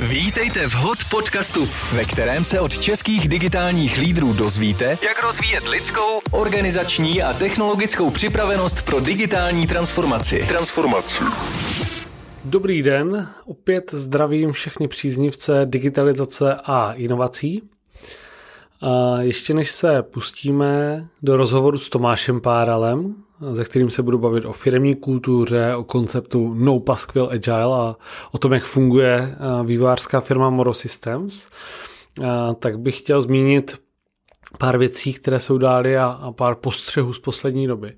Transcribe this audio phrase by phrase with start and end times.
[0.00, 6.20] Vítejte v HOT podcastu, ve kterém se od českých digitálních lídrů dozvíte, jak rozvíjet lidskou,
[6.30, 10.44] organizační a technologickou připravenost pro digitální transformaci.
[10.48, 11.24] Transformaci.
[12.44, 17.62] Dobrý den, opět zdravím všechny příznivce digitalizace a inovací.
[18.80, 23.14] A ještě než se pustíme do rozhovoru s Tomášem Páralem,
[23.54, 27.96] se kterým se budu bavit o firmní kultuře, o konceptu No Pasquil Agile a
[28.32, 31.48] o tom, jak funguje vývojářská firma Moro Systems,
[32.58, 33.78] tak bych chtěl zmínit
[34.58, 37.92] pár věcí, které jsou dály a, pár postřehů z poslední doby.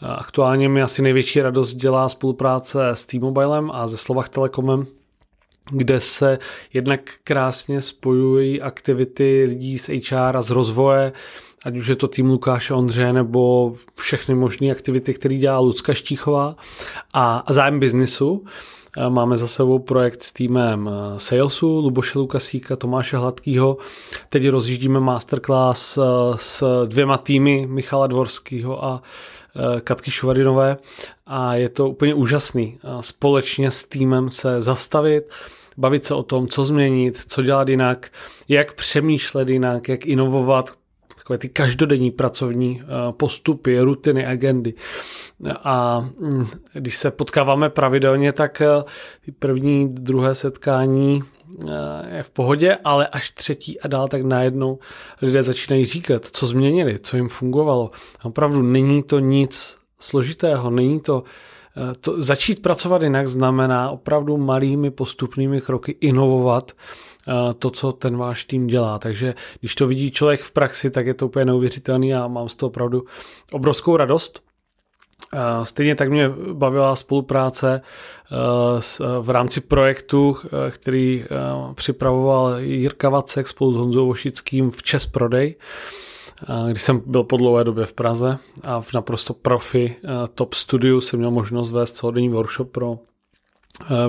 [0.00, 4.86] Aktuálně mi asi největší radost dělá spolupráce s T-Mobilem a se Slovak Telekomem,
[5.70, 6.38] kde se
[6.72, 11.12] jednak krásně spojují aktivity lidí z HR a z rozvoje,
[11.64, 16.56] ať už je to tým Lukáše Ondře nebo všechny možné aktivity, které dělá Lucka Štíchová
[17.14, 18.44] a zájem biznisu.
[19.08, 23.76] Máme za sebou projekt s týmem Salesu, Luboše Lukasíka, Tomáše Hladkýho.
[24.28, 25.98] Teď rozjíždíme masterclass
[26.36, 29.02] s dvěma týmy Michala Dvorského a
[29.84, 30.76] Katky Šuvadinové
[31.26, 32.78] a je to úplně úžasný.
[33.00, 35.24] Společně s týmem se zastavit,
[35.76, 38.12] bavit se o tom, co změnit, co dělat jinak,
[38.48, 40.70] jak přemýšlet jinak, jak inovovat,
[41.20, 44.74] takové ty každodenní pracovní eh, postupy, rutiny, agendy.
[45.64, 48.66] A mm, když se potkáváme pravidelně, tak eh,
[49.24, 51.22] ty první, druhé setkání
[51.68, 54.78] eh, je v pohodě, ale až třetí a dál tak najednou
[55.22, 57.90] lidé začínají říkat, co změnili, co jim fungovalo.
[58.20, 61.22] A opravdu není to nic složitého, není to
[62.00, 66.72] to, začít pracovat jinak znamená opravdu malými postupnými kroky inovovat
[67.58, 68.98] to, co ten váš tým dělá.
[68.98, 72.54] Takže když to vidí člověk v praxi, tak je to úplně neuvěřitelný a mám z
[72.54, 73.04] toho opravdu
[73.52, 74.42] obrovskou radost.
[75.62, 77.80] Stejně tak mě bavila spolupráce
[79.20, 80.36] v rámci projektu,
[80.70, 81.24] který
[81.74, 85.56] připravoval Jirka Vacek spolu s Honzou Vošickým v Čes Prodej,
[86.68, 89.96] když jsem byl po dlouhé době v Praze a v naprosto profi
[90.34, 93.09] top studiu jsem měl možnost vést celodenní workshop pro Eh,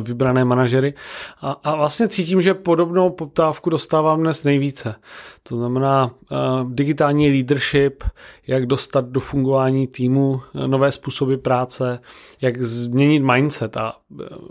[0.02, 0.94] vybrané manažery
[1.42, 4.96] a, a vlastně cítím, že podobnou poptávku dostávám dnes nejvíce.
[5.44, 8.04] To znamená uh, digitální leadership,
[8.48, 12.00] jak dostat do fungování týmu eh, nové způsoby práce,
[12.42, 13.94] jak změnit mindset a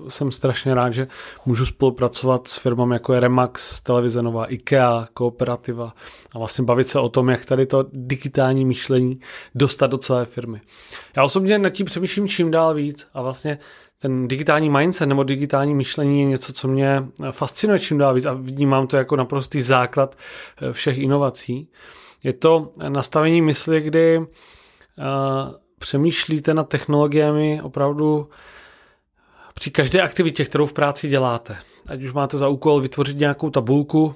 [0.09, 1.09] jsem strašně rád, že
[1.47, 5.95] můžu spolupracovat s firmami jako je Remax, Televize Nová, IKEA, Kooperativa
[6.35, 9.21] a vlastně bavit se o tom, jak tady to digitální myšlení
[9.55, 10.61] dostat do celé firmy.
[11.17, 13.59] Já osobně nad tím přemýšlím čím dál víc a vlastně
[14.03, 18.33] ten digitální mindset nebo digitální myšlení je něco, co mě fascinuje čím dál víc a
[18.33, 20.17] vnímám to jako naprostý základ
[20.63, 21.69] eh, všech inovací.
[22.23, 24.25] Je to nastavení mysli, kdy uh,
[25.79, 28.29] přemýšlíte nad technologiemi opravdu
[29.55, 31.57] při každé aktivitě, kterou v práci děláte.
[31.89, 34.15] Ať už máte za úkol vytvořit nějakou tabulku,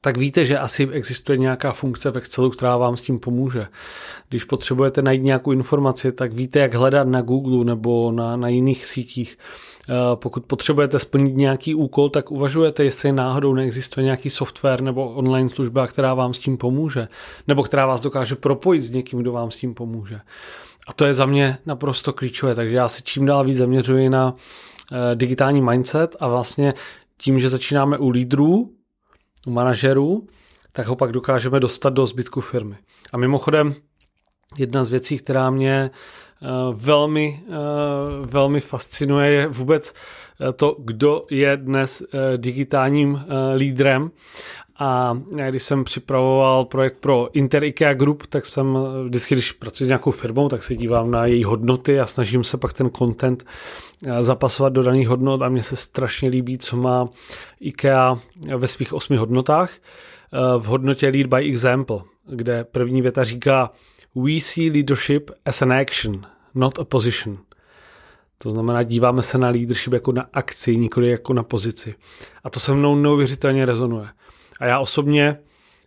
[0.00, 3.66] tak víte, že asi existuje nějaká funkce v Excelu, která vám s tím pomůže.
[4.28, 8.86] Když potřebujete najít nějakou informaci, tak víte, jak hledat na Google nebo na, na jiných
[8.86, 9.38] sítích.
[9.88, 15.48] Eh, pokud potřebujete splnit nějaký úkol, tak uvažujete, jestli náhodou neexistuje nějaký software nebo online
[15.48, 17.08] služba, která vám s tím pomůže,
[17.48, 20.20] nebo která vás dokáže propojit s někým, kdo vám s tím pomůže.
[20.88, 24.34] A to je za mě naprosto klíčové, takže já se čím dál víc zaměřuji na
[24.92, 26.74] eh, digitální mindset a vlastně
[27.16, 28.70] tím, že začínáme u lídrů,
[29.46, 30.26] manažerů,
[30.72, 32.76] tak ho pak dokážeme dostat do zbytku firmy.
[33.12, 33.74] A mimochodem,
[34.58, 37.52] jedna z věcí, která mě eh, velmi, eh,
[38.26, 39.94] velmi fascinuje, je vůbec
[40.40, 42.02] eh, to, kdo je dnes
[42.36, 43.24] digitálním
[43.56, 44.10] lídrem.
[44.78, 45.18] A
[45.50, 50.10] když jsem připravoval projekt pro Inter IKEA Group, tak jsem vždycky, když pracuji s nějakou
[50.10, 53.44] firmou, tak se dívám na její hodnoty a snažím se pak ten content
[54.20, 57.08] zapasovat do daných hodnot a mně se strašně líbí, co má
[57.60, 58.16] IKEA
[58.56, 59.70] ve svých osmi hodnotách.
[60.58, 63.70] V hodnotě Lead by Example, kde první věta říká
[64.14, 67.38] We see leadership as an action, not a position.
[68.38, 71.94] To znamená, díváme se na leadership jako na akci, nikoli jako na pozici.
[72.44, 74.06] A to se mnou neuvěřitelně rezonuje.
[74.58, 75.38] A já osobně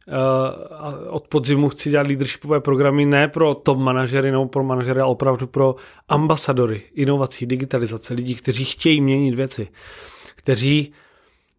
[0.07, 5.11] uh, od podzimu chci dělat leadershipové programy ne pro top manažery nebo pro manažery, ale
[5.11, 5.75] opravdu pro
[6.09, 9.67] ambasadory inovací, digitalizace, lidí, kteří chtějí měnit věci,
[10.35, 10.93] kteří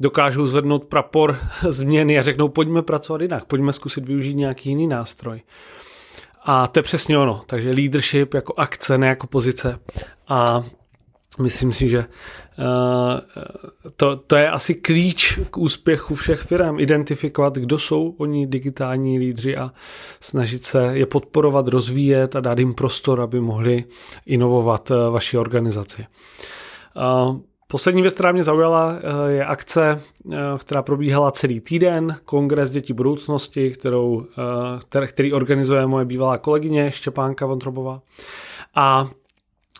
[0.00, 1.38] dokážou zvednout prapor
[1.69, 5.41] změny a řeknou, pojďme pracovat jinak, pojďme zkusit využít nějaký jiný nástroj.
[6.44, 7.43] A to je přesně ono.
[7.47, 9.79] Takže leadership jako akce, ne jako pozice.
[10.29, 10.62] A
[11.40, 12.05] Myslím si, že uh,
[13.96, 16.81] to, to je asi klíč k úspěchu všech firm.
[16.81, 19.73] Identifikovat, kdo jsou oni digitální lídři a
[20.20, 23.84] snažit se je podporovat, rozvíjet a dát jim prostor, aby mohli
[24.26, 26.06] inovovat uh, vaši organizaci.
[26.96, 27.37] Uh,
[27.67, 28.94] Poslední věc, která mě zaujala,
[29.26, 30.00] je akce,
[30.58, 34.26] která probíhala celý týden, kongres dětí budoucnosti, kterou,
[35.06, 38.02] který organizuje moje bývalá kolegyně Štěpánka Vontrobová.
[38.75, 39.08] A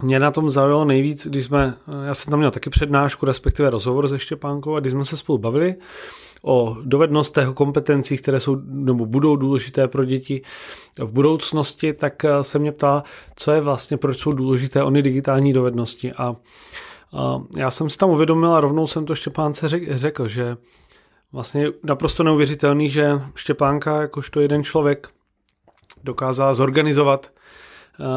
[0.03, 1.75] mě na tom zaujalo nejvíc, když jsme,
[2.07, 5.39] já jsem tam měl taky přednášku, respektive rozhovor se Štěpánkou a když jsme se spolu
[5.39, 5.75] bavili
[6.43, 10.43] o dovednostech, o kompetencích, které jsou nebo budou důležité pro děti
[10.99, 13.05] v budoucnosti, tak se mě ptala,
[13.37, 16.13] co je vlastně, proč jsou důležité ony digitální dovednosti.
[16.13, 16.37] A,
[17.13, 20.57] a já jsem si tam uvědomil a rovnou jsem to Štěpánce řekl, že
[21.33, 25.09] vlastně naprosto neuvěřitelný, že Štěpánka, jakožto jeden člověk,
[26.05, 27.42] dokázala zorganizovat Eh,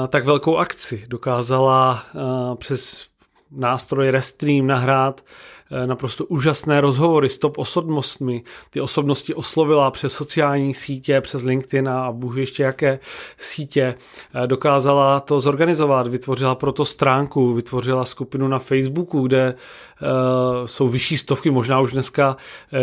[0.08, 1.06] tak velkou akci.
[1.08, 2.20] Dokázala eh,
[2.56, 3.08] přes
[3.52, 5.55] nástroj Restream nahrát Eh,
[5.86, 8.44] naprosto úžasné rozhovory s top osobnostmi.
[8.70, 13.00] Ty osobnosti oslovila přes sociální sítě, přes LinkedIn a Bůh ještě jaké
[13.38, 13.96] sítě.
[14.44, 21.18] Eh, dokázala to zorganizovat, vytvořila proto stránku, vytvořila skupinu na Facebooku, kde uh, jsou vyšší
[21.18, 22.38] stovky, možná už dneska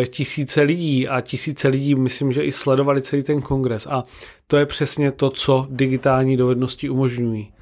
[0.08, 3.87] tisíce lidí a tisíce lidí, myslím, že i sledovali celý ten kongres.
[3.87, 4.05] A
[4.46, 7.52] to je přesně to, co digitální dovednosti umožňují.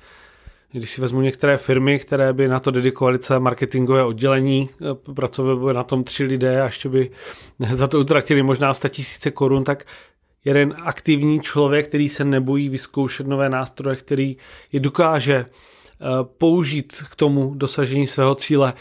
[0.73, 5.67] Když si vezmu některé firmy, které by na to dedikovali celé marketingové oddělení, eh, pracovali
[5.67, 7.11] by na tom tři lidé a ještě by
[7.73, 9.85] za to utratili možná 100 tisíce korun, tak
[10.45, 14.37] jeden aktivní člověk, který se nebojí vyzkoušet nové nástroje, který
[14.73, 16.07] je dokáže eh,
[16.39, 18.73] použít k tomu dosažení svého cíle,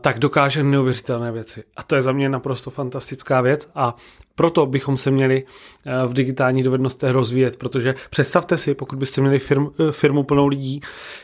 [0.00, 1.64] tak dokáže neuvěřitelné věci.
[1.76, 3.96] A to je za mě naprosto fantastická věc a
[4.34, 5.44] proto bychom se měli
[5.86, 10.46] eh, v digitální dovednostech rozvíjet, protože představte si, pokud byste měli firm, eh, firmu plnou
[10.46, 10.80] lidí,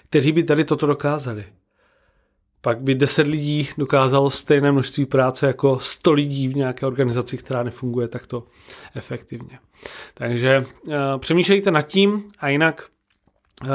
[0.08, 1.44] kteří by tady toto dokázali.
[2.60, 7.62] Pak by 10 lidí dokázalo stejné množství práce jako 100 lidí v nějaké organizaci, která
[7.62, 8.44] nefunguje takto
[8.94, 9.58] efektivně.
[10.14, 12.84] Takže uh, přemýšlejte nad tím a jinak
[13.64, 13.70] uh,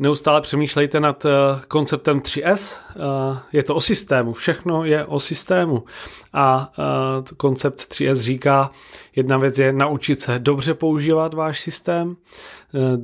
[0.00, 1.30] neustále přemýšlejte nad eh,
[1.68, 2.76] konceptem 3S.
[2.90, 5.84] Eh, je to o systému, všechno je o systému.
[6.32, 8.70] A eh, koncept 3S říká,
[9.16, 12.16] jedna věc je naučit se dobře používat váš systém,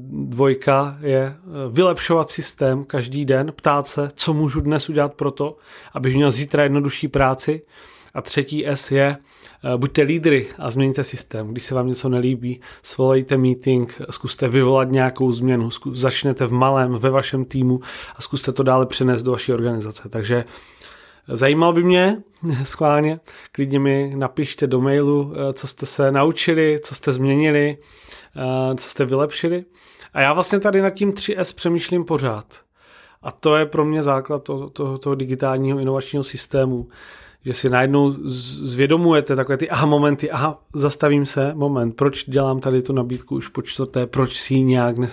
[0.03, 1.37] dvojka je
[1.71, 5.57] vylepšovat systém každý den, ptát se, co můžu dnes udělat pro to,
[5.93, 7.63] abych měl zítra jednodušší práci.
[8.17, 9.17] A třetí S je
[9.75, 11.49] Eh, buďte lídry a změňte systém.
[11.49, 17.11] Když se vám něco nelíbí, svolejte meeting, zkuste vyvolat nějakou změnu, začnete v malém ve
[17.11, 17.81] vašem týmu
[18.17, 20.09] a zkuste to dále přenést do vaší organizace.
[20.09, 20.45] Takže
[21.29, 22.23] Zajímal by mě,
[22.65, 23.21] schválně,
[23.53, 27.79] klidně mi napište do mailu, eh, co jste se naučili, co jste změnili,
[28.37, 29.65] eh, co jste vylepšili.
[30.13, 32.47] A já vlastně tady nad tím 3S přemýšlím pořád.
[33.23, 36.89] A to je pro mě základ toho, toho, toho digitálního inovačního systému
[37.47, 38.15] že si najednou
[38.65, 43.49] zvědomujete takové ty aha momenty, aha, zastavím se, moment, proč dělám tady tu nabídku už
[43.49, 45.09] po čtvrté, proč si ji nějak ne,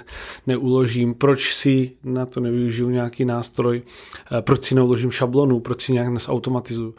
[0.48, 3.82] neuložím, proč si na to nevyužiju nějaký nástroj,
[4.32, 6.96] eh, proč si neuložím šablonu, proč si nějak nesautomatizuju.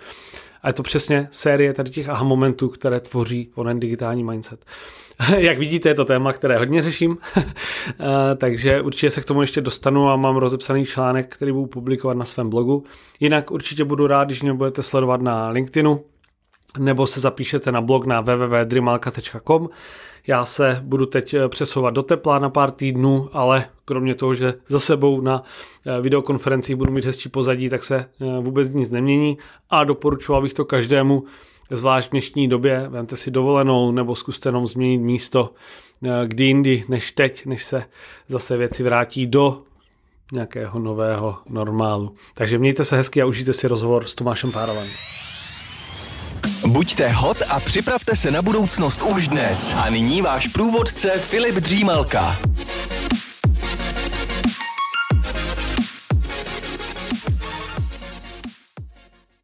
[0.65, 4.65] A je to přesně série tady těch aha momentů, které tvoří onen digitální mindset.
[5.37, 7.45] Jak vidíte, je to téma, které hodně řeším, eh,
[8.37, 12.25] takže určitě se k tomu ještě dostanu a mám rozepsaný článek, který budu publikovat na
[12.25, 12.85] svém blogu.
[13.21, 16.05] Jinak určitě budu rád, když mě budete sledovat na LinkedInu,
[16.79, 19.69] nebo se zapíšete na blog na www.drimalka.com.
[20.27, 24.55] Já se budu teď eh, přesouvat do tepla na pár týdnů, ale kromě toho, že
[24.69, 25.43] za sebou na
[25.87, 28.09] eh, videokonferencích budu mít hezčí pozadí, tak se
[28.41, 29.39] vůbec nic nemění
[29.71, 31.25] a doporučoval bych to každému,
[31.71, 35.51] zvlášť v dnešní době, vemte si dovolenou nebo zkuste jenom změnit místo
[36.05, 37.85] eh, kdy jindy než teď, než se
[38.29, 39.63] zase věci vrátí do
[40.33, 42.15] nějakého nového normálu.
[42.35, 44.89] Takže mějte se hezky a užijte si rozhovor s Tomášem Páralem.
[46.67, 49.75] Buďte hot a připravte se na budoucnost už dnes.
[49.77, 52.37] A nyní váš průvodce Filip Dřímalka.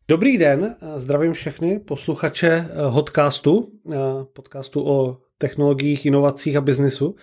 [0.09, 3.97] Dobrý den, zdravím všechny posluchače eh, Hotcastu, eh,
[4.33, 7.15] podcastu o technologiích, inovacích a biznisu.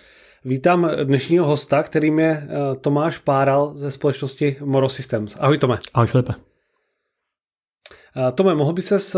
[0.44, 2.48] Vítám dnešního hosta, kterým je eh,
[2.80, 5.36] Tomáš Páral ze společnosti Moro Systems.
[5.40, 5.78] Ahoj Tome.
[5.94, 6.47] Ahoj Filipe.
[8.34, 9.16] Tome, mohl by ses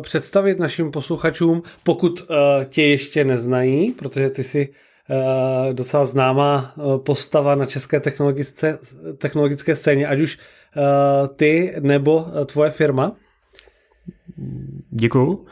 [0.00, 2.26] představit našim posluchačům, pokud
[2.68, 4.68] tě ještě neznají, protože ty jsi
[5.10, 8.78] Eh, docela známá eh, postava na české technologické,
[9.18, 13.12] technologické scéně, ať už eh, ty nebo tvoje firma?
[14.90, 15.46] Děkuju.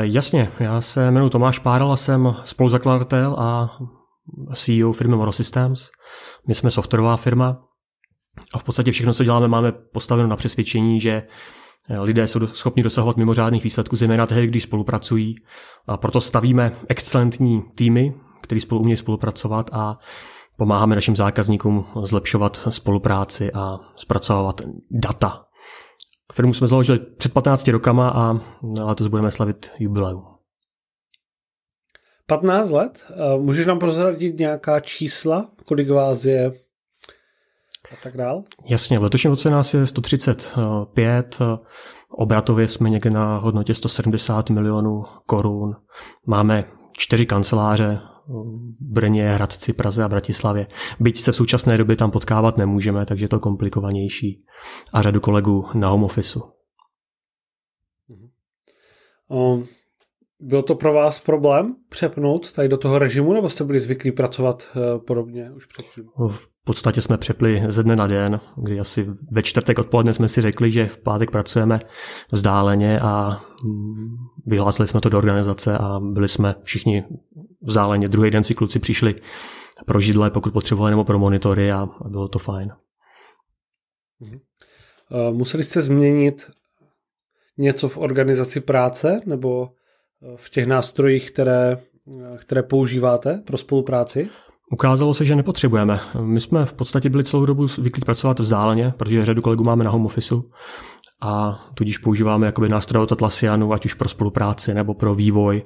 [0.00, 3.78] Jasně, já se jmenuji Tomáš Páral a jsem spoluzakladatel a
[4.54, 5.90] CEO firmy Moro Systems.
[6.48, 7.62] My jsme softwarová firma
[8.54, 11.22] a v podstatě všechno, co děláme, máme postaveno na přesvědčení, že
[11.88, 15.34] lidé jsou schopni dosahovat mimořádných výsledků, zejména tehdy, když spolupracují.
[15.86, 19.98] A proto stavíme excelentní týmy, který spolu umějí spolupracovat a
[20.56, 25.42] pomáháme našim zákazníkům zlepšovat spolupráci a zpracovávat data.
[26.32, 28.40] Firmu jsme založili před 15 rokama a
[28.80, 30.22] letos budeme slavit jubileum.
[32.26, 33.12] 15 let?
[33.38, 36.52] Můžeš nám prozradit nějaká čísla, kolik vás je
[37.92, 38.44] a tak dál?
[38.64, 41.38] Jasně, v letošním roce nás je 135,
[42.10, 45.76] obratově jsme někde na hodnotě 170 milionů korun.
[46.26, 50.66] Máme čtyři kanceláře v Brně, Hradci, Praze a Bratislavě.
[51.00, 54.44] Byť se v současné době tam potkávat nemůžeme, takže je to komplikovanější.
[54.92, 56.40] A řadu kolegů na home officeu.
[59.28, 59.66] Um,
[60.40, 64.68] byl to pro vás problém přepnout tady do toho režimu, nebo jste byli zvyklí pracovat
[64.76, 66.04] uh, podobně už předtím?
[66.28, 70.40] V podstatě jsme přepli ze dne na den, kdy asi ve čtvrtek odpoledne jsme si
[70.40, 71.80] řekli, že v pátek pracujeme
[72.32, 74.16] vzdáleně a mm,
[74.46, 77.04] vyhlásili jsme to do organizace a byli jsme všichni
[77.62, 78.08] vzdáleně.
[78.08, 79.14] Druhý den si kluci přišli
[79.86, 82.72] pro židle, pokud potřebovali, nebo pro monitory a, bylo to fajn.
[84.20, 84.40] Mhm.
[85.32, 86.50] Museli jste změnit
[87.58, 89.68] něco v organizaci práce nebo
[90.36, 91.76] v těch nástrojích, které,
[92.36, 94.28] které používáte pro spolupráci?
[94.72, 96.00] Ukázalo se, že nepotřebujeme.
[96.20, 99.90] My jsme v podstatě byli celou dobu zvyklí pracovat vzdáleně, protože řadu kolegů máme na
[99.90, 100.42] home officeu
[101.22, 105.62] a tudíž používáme jakoby nástroje od Atlassianu, ať už pro spolupráci nebo pro vývoj.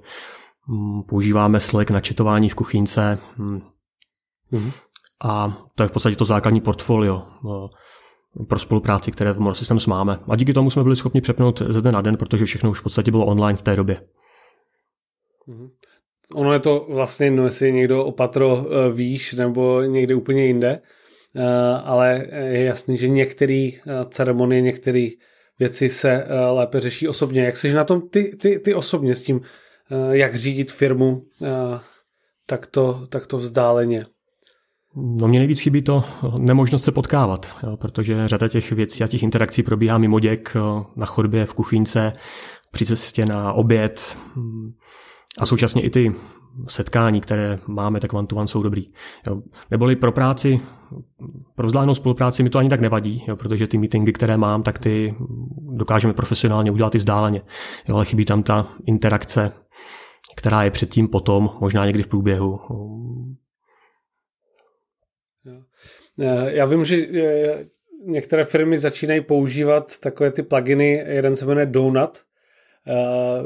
[0.69, 4.73] Mm, používáme Slack na četování v kuchynce mm-hmm.
[5.25, 9.87] a to je v podstatě to základní portfolio eh, pro spolupráci, které v More Systems
[9.87, 10.19] máme.
[10.29, 12.83] A díky tomu jsme byli schopni přepnout ze dne na den, protože všechno už v
[12.83, 14.01] podstatě bylo online v té době.
[15.51, 15.71] Mm-hmm.
[16.35, 20.81] Ono je to vlastně jedno, jestli někdo opatro eh, výš nebo někde úplně jinde,
[21.37, 21.43] eh,
[21.85, 23.71] ale je jasný, že některé
[24.09, 25.09] ceremonie, některé
[25.59, 27.43] věci se lépe řeší osobně.
[27.43, 29.41] Jak jsi na tom ty, ty, ty osobně s tím
[29.91, 31.81] Eh, jak řídit firmu eh,
[32.47, 34.07] takto, takto vzdáleně.
[34.97, 36.05] No mě nejvíc chybí to
[36.39, 40.85] nemožnost se potkávat, jo, protože řada těch věcí a těch interakcí probíhá mimo děk, eh,
[40.97, 42.13] na chodbě, v kuchyňce,
[42.73, 44.73] při cestě na oběd hm,
[45.39, 46.13] a současně i ty
[46.69, 48.93] setkání, které máme, tak one to one jsou dobrý.
[49.27, 49.43] Jo.
[49.71, 50.61] Neboli pro práci,
[51.55, 54.79] pro vzdálenou spolupráci mi to ani tak nevadí, jo, protože ty meetingy, které mám, tak
[54.79, 55.15] ty
[55.73, 57.43] dokážeme profesionálně udělat i vzdáleně.
[57.89, 59.53] Jo, ale chybí tam ta interakce,
[60.37, 62.61] která je předtím, potom, možná někdy v průběhu.
[66.47, 67.65] Já vím, že eh,
[68.07, 72.30] některé firmy začínají používat takové ty pluginy, jeden se jmenuje Donut, eh,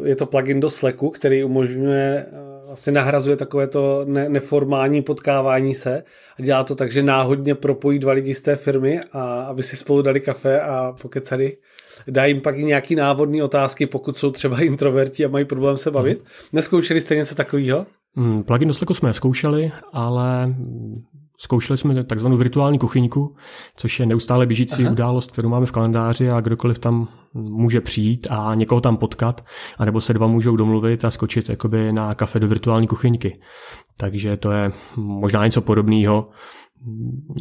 [0.04, 5.74] je to plugin do Slacku, který umožňuje eh, vlastně nahrazuje takové to ne, neformální potkávání
[5.74, 6.02] se
[6.38, 9.76] a dělá to tak, že náhodně propojí dva lidi z té firmy a aby si
[9.76, 11.56] spolu dali kafe a pokecali.
[12.08, 15.90] Dá jim pak i nějaký návodný otázky, pokud jsou třeba introverti a mají problém se
[15.90, 16.18] bavit.
[16.18, 16.26] Hmm.
[16.52, 17.86] Neskoušeli jste něco takového?
[18.16, 20.54] Hmm, plugin do Slacku jsme zkoušeli, ale
[21.44, 23.36] Zkoušeli jsme takzvanou virtuální kuchyňku,
[23.76, 24.92] což je neustále běžící Aha.
[24.92, 29.44] událost, kterou máme v kalendáři a kdokoliv tam může přijít a někoho tam potkat,
[29.78, 33.40] anebo se dva můžou domluvit a skočit jakoby na kafe do virtuální kuchyňky.
[33.96, 36.28] Takže to je možná něco podobného,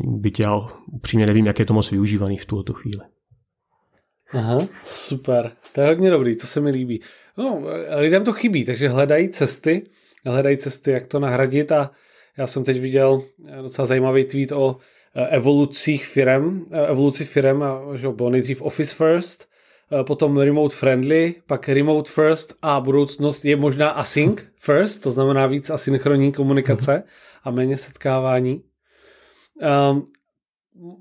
[0.08, 0.60] byť já
[0.92, 3.06] upřímně nevím, jak je to moc využívaný v tuto chvíli.
[4.34, 5.52] Aha, super.
[5.74, 7.02] To je hodně dobrý, to se mi líbí.
[7.38, 7.62] No,
[7.96, 9.90] lidem to chybí, takže hledají cesty,
[10.26, 11.92] hledají cesty, jak to nahradit a
[12.38, 14.78] já jsem teď viděl eh, docela zajímavý tweet o
[15.16, 17.64] eh, evolucích firem, eh, evoluci firem,
[17.96, 19.54] že bylo nejdřív Office First,
[20.08, 25.70] potom Remote Friendly, pak Remote First a budoucnost je možná Async First, to znamená víc
[25.70, 27.04] asynchronní komunikace
[27.44, 28.64] a méně setkávání.
[29.92, 30.06] Um,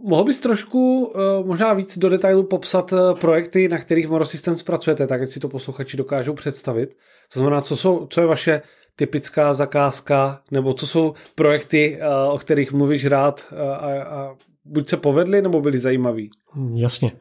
[0.03, 4.63] mohl bys trošku uh, možná víc do detailu popsat uh, projekty, na kterých Moro Systems
[4.63, 6.97] pracujete, tak ať si to posluchači dokážou představit.
[7.33, 8.63] To znamená, co, jsou, co je vaše
[8.97, 14.35] typická zakázka, nebo co jsou projekty, eh, o kterých mluvíš rád eh, a, a
[14.65, 16.31] buď se povedly, nebo byly zajímavý?
[16.53, 17.13] Hmm, jasně.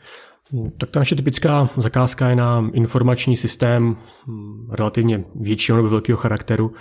[0.52, 6.18] Hmm, tak ta naše typická zakázka je na informační systém hmm, relativně většího nebo velkého
[6.18, 6.72] charakteru,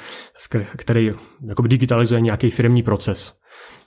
[0.76, 1.12] který
[1.48, 3.40] jakoby digitalizuje nějaký firmní proces.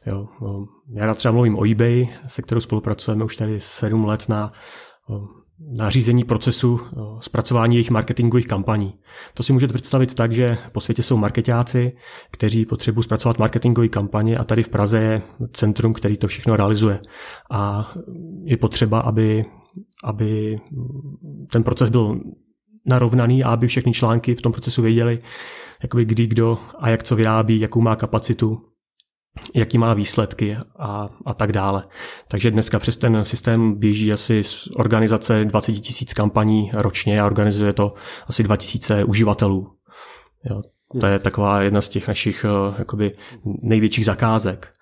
[0.06, 0.28] Jo.
[0.42, 4.52] No, já rád třeba mluvím o eBay, se kterou spolupracujeme už tady sedm let na
[5.72, 8.94] nařízení procesu eh, zpracování jejich marketingových kampaní.
[9.34, 11.92] To si můžete představit tak, že po světě jsou marketáci,
[12.32, 17.02] kteří potřebují zpracovat marketingové kampaně a tady v Praze je centrum, který to všechno realizuje.
[17.52, 17.92] A
[18.44, 19.46] je potřeba, aby,
[20.04, 20.60] aby
[21.52, 22.20] ten proces byl
[22.86, 25.20] narovnaný a aby všechny články v tom procesu věděli,
[25.84, 28.73] jakoby kdy, kdo a jak co vyrábí, jakou má kapacitu
[29.54, 31.84] jaký má výsledky a, a tak dále.
[32.28, 37.74] Takže dneska přes ten systém běží asi z organizace 20 tisíc kampaní ročně a organizuje
[37.74, 37.94] to
[38.28, 39.72] asi 2000 uživatelů.
[40.50, 40.62] Jo,
[41.00, 43.16] to je taková jedna z těch našich eh, jakoby,
[43.62, 44.74] největších zakázek.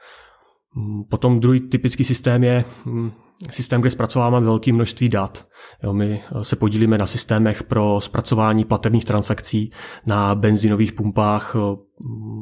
[0.75, 3.11] Mm, potom druhý typický systém je mm,
[3.49, 5.47] systém, kde zpracováváme velké množství dat.
[5.83, 9.71] Jo, my eh, se podílíme na systémech pro zpracování platebních transakcí
[10.05, 11.59] na benzinových pumpách eh,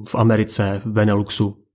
[0.08, 1.69] v Americe, v Beneluxu.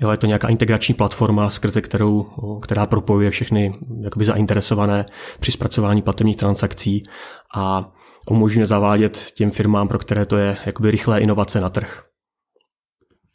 [0.00, 2.26] Jo, je to nějaká integrační platforma, skrze kterou,
[2.62, 5.06] která propojuje všechny jakoby zainteresované
[5.40, 7.02] při zpracování platebních transakcí
[7.56, 7.92] a
[8.30, 12.04] umožňuje zavádět těm firmám, pro které to je jakoby rychlé inovace na trh.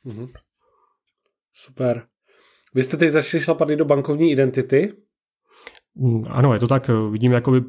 [0.05, 0.27] Mm-hmm.
[1.53, 2.03] Super.
[2.73, 4.93] Vy jste teď začali šlapat i do bankovní identity?
[5.95, 6.89] Mm, ano, je to tak.
[7.11, 7.61] Vidíme jakoby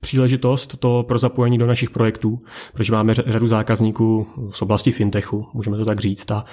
[0.00, 2.38] příležitost to pro zapojení do našich projektů,
[2.72, 6.44] protože máme řadu zákazníků z oblasti fintechu, můžeme to tak říct, a,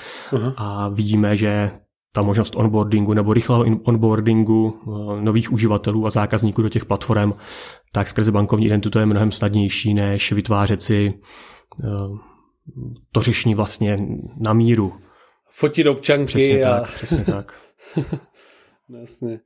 [0.58, 1.72] a vidíme, že
[2.12, 7.34] ta možnost onboardingu nebo rychlého onboardingu eh, nových uživatelů a zákazníků do těch platform,
[7.92, 11.14] tak skrze bankovní identitu je mnohem snadnější, než vytvářet si
[11.84, 11.88] eh,
[13.12, 14.00] to řešení vlastně
[14.38, 14.94] na míru
[15.50, 16.26] fotit občanky.
[16.26, 16.80] Přesně a...
[16.80, 17.54] tak, přesně tak.
[19.00, 19.40] Jasně.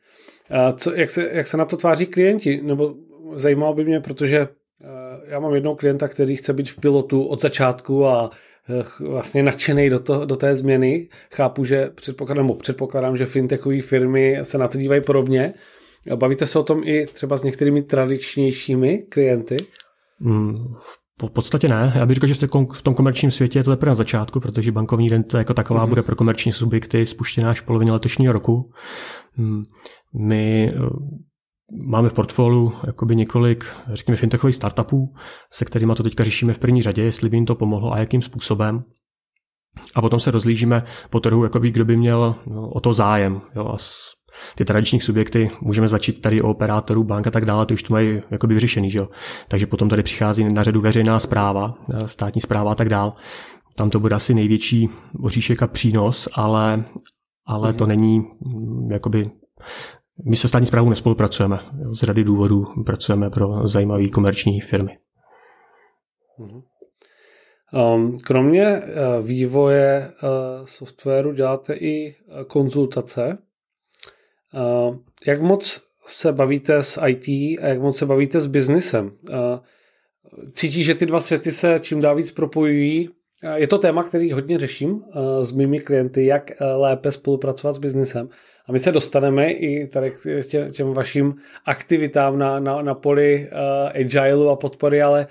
[0.49, 2.61] A co, jak, se, jak se na to tváří klienti?
[2.63, 2.93] Nebo
[3.35, 4.87] zajímalo by mě, protože eh,
[5.25, 8.29] já mám jednoho klienta, který chce být v pilotu od začátku a
[8.69, 11.09] eh, vlastně nadšený do, to, do té změny.
[11.33, 15.53] Chápu, že předpokládám, předpokládám, že fintechové firmy se na to dívají podobně.
[16.15, 19.57] Bavíte se o tom i třeba s některými tradičnějšími klienty?
[20.19, 20.73] Mm,
[21.25, 21.93] v podstatě ne.
[21.95, 25.09] Já bych řekl, že v tom komerčním světě je to teprve na začátku, protože bankovní
[25.09, 25.89] renta jako taková mm-hmm.
[25.89, 28.71] bude pro komerční subjekty spuštěná až v polovině letošního roku.
[29.33, 29.63] Hmm.
[30.13, 30.73] My
[31.71, 35.13] máme v portfoliu jakoby několik, řekněme, fintechových startupů,
[35.53, 38.21] se kterými to teďka řešíme v první řadě, jestli by jim to pomohlo a jakým
[38.21, 38.83] způsobem.
[39.95, 43.41] A potom se rozlížíme po trhu, jakoby, kdo by měl no, o to zájem.
[43.55, 43.77] Jo, a
[44.55, 47.93] ty tradiční subjekty, můžeme začít tady o operátorů, bank a tak dále, ty už to
[47.93, 49.09] mají jakoby vyřešený, že jo?
[49.47, 53.11] Takže potom tady přichází na řadu veřejná zpráva, eh, státní zpráva a tak dále.
[53.75, 54.89] Tam to bude asi největší
[55.23, 56.83] oříšek a přínos, ale,
[57.47, 59.31] ale to není mm, jakoby
[60.29, 61.59] my se státní zprávou nespolupracujeme.
[61.91, 64.97] Z řady důvodů pracujeme pro zajímavé komerční firmy.
[66.37, 66.61] Mhm.
[67.95, 72.15] Um, kromě uh, vývoje uh, softwaru děláte i
[72.47, 73.37] konzultace.
[74.87, 74.95] Uh,
[75.27, 77.27] jak moc se bavíte s IT
[77.61, 79.05] a jak moc se bavíte s biznesem?
[79.05, 79.59] Uh,
[80.53, 83.09] cítí, že ty dva světy se čím dál víc propojují.
[83.55, 85.03] Je to téma, který hodně řeším uh,
[85.41, 88.29] s mými klienty, jak uh, lépe spolupracovat s biznesem.
[88.67, 93.49] A my se dostaneme i tady k těm, těm vašim aktivitám na, na, na poli
[94.43, 95.27] uh, a podpory, ale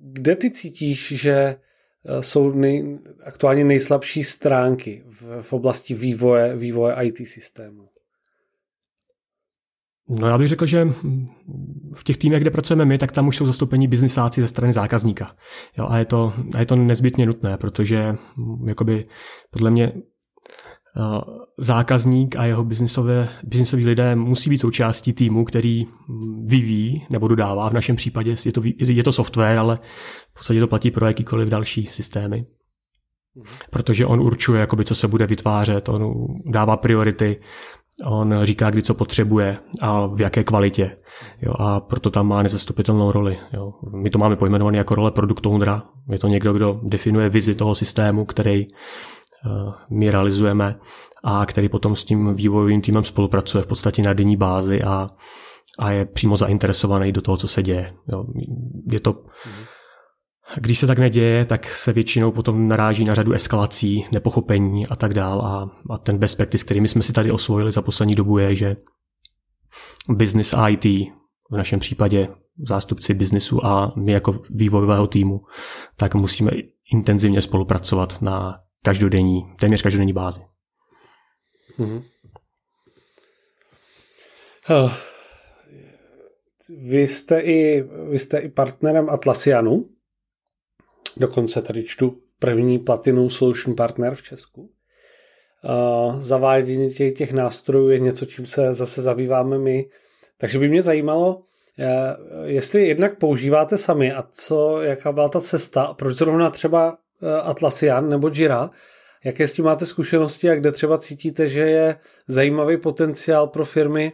[0.00, 1.56] kde ty cítíš, že
[2.04, 7.84] Eh, jsou nej, aktuálně nejslabší stránky v, v oblasti vývoje, vývoje IT systému?
[10.10, 10.88] No já bych řekl, že
[11.94, 15.36] v těch týmech, kde pracujeme my, tak tam už jsou zastoupení biznisáci ze strany zákazníka.
[15.78, 19.06] Jo, a, je to, a je to nezbytně nutné, protože mm, jakoby,
[19.50, 19.92] podle mě
[20.96, 21.20] Eh,
[21.58, 25.86] zákazník a jeho biznisové, biznisoví lidé musí být součástí týmu, který
[26.44, 27.68] vyvíjí nebo dodává.
[27.68, 29.78] V našem případě je to, je to software, ale
[30.30, 32.46] v podstatě to platí pro jakýkoliv další systémy.
[33.70, 37.40] Protože on určuje, jakoby, co se bude vytvářet, on dává priority,
[38.06, 40.96] on říká, kdy co potřebuje a v jaké kvalitě.
[41.42, 43.38] Jo, a proto tam má nezastupitelnou roli.
[43.54, 43.72] Jo.
[44.02, 45.82] My to máme pojmenované jako role product ownera.
[46.10, 48.66] Je to někdo, kdo definuje vizi toho systému, který
[49.46, 50.78] Eh, my realizujeme
[51.24, 55.10] a který potom s tím vývojovým týmem spolupracuje v podstatě na denní bázi a,
[55.78, 57.94] a je přímo zainteresovaný do toho, co se děje.
[58.12, 58.24] Jo,
[58.90, 59.24] je to,
[60.56, 65.14] když se tak neděje, tak se většinou potom naráží na řadu eskalací, nepochopení a tak
[65.14, 68.38] dál a, a ten best practice, který my jsme si tady osvojili za poslední dobu
[68.38, 68.76] je, že
[70.08, 70.84] business IT,
[71.50, 72.28] v našem případě
[72.68, 75.40] zástupci biznisu a my jako vývojového týmu,
[75.96, 76.50] tak musíme
[76.92, 80.40] intenzivně spolupracovat na každodenní, téměř každodenní bázi.
[81.78, 82.02] Mm-hmm.
[86.78, 89.88] Vy jste, i, vy jste i partnerem Atlasianu.
[91.16, 94.70] Dokonce tady čtu první Platinum Solution Partner v Česku.
[96.20, 99.88] zavádění těch, těch nástrojů je něco, čím se zase zabýváme my.
[100.38, 101.42] Takže by mě zajímalo,
[101.78, 107.40] eh, jestli jednak používáte sami a co, jaká byla ta cesta, proč zrovna třeba Eh,
[107.40, 108.70] Atlassian nebo Jira.
[109.24, 111.96] Jaké s tím máte zkušenosti a kde třeba cítíte, že je
[112.28, 114.12] zajímavý potenciál pro firmy,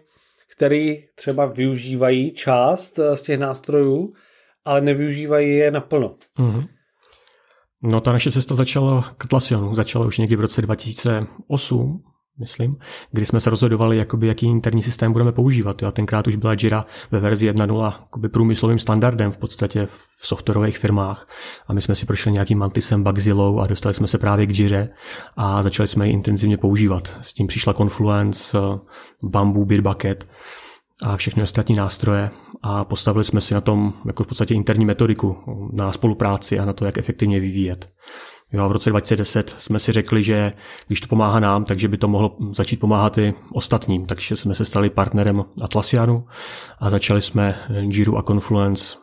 [0.48, 4.12] které třeba využívají část eh, z těch nástrojů,
[4.64, 6.16] ale nevyužívají je naplno?
[6.38, 6.68] Mm-hmm.
[7.82, 9.74] No ta naše cesta začala k Atlassianu.
[9.74, 12.02] Začala už někdy v roce 2008,
[12.40, 12.76] myslím,
[13.12, 15.82] kdy jsme se rozhodovali, jakoby, jaký interní systém budeme používat.
[15.82, 21.28] A tenkrát už byla Jira ve verzi 1.0 průmyslovým standardem v podstatě v softwarových firmách.
[21.66, 24.88] A my jsme si prošli nějakým Mantisem, Bugzillou a dostali jsme se právě k Jire
[25.36, 27.16] a začali jsme ji intenzivně používat.
[27.20, 28.58] S tím přišla Confluence,
[29.22, 30.28] Bamboo, Bitbucket
[31.02, 32.30] a všechny ostatní nástroje
[32.62, 35.36] a postavili jsme si na tom jako v podstatě interní metodiku
[35.72, 37.90] na spolupráci a na to, jak efektivně vyvíjet.
[38.52, 40.52] Jo, a v roce 2010 jsme si řekli, že
[40.86, 44.06] když to pomáhá nám, takže by to mohlo začít pomáhat i ostatním.
[44.06, 46.24] Takže jsme se stali partnerem Atlassianu
[46.78, 48.96] a začali jsme Jira a Confluence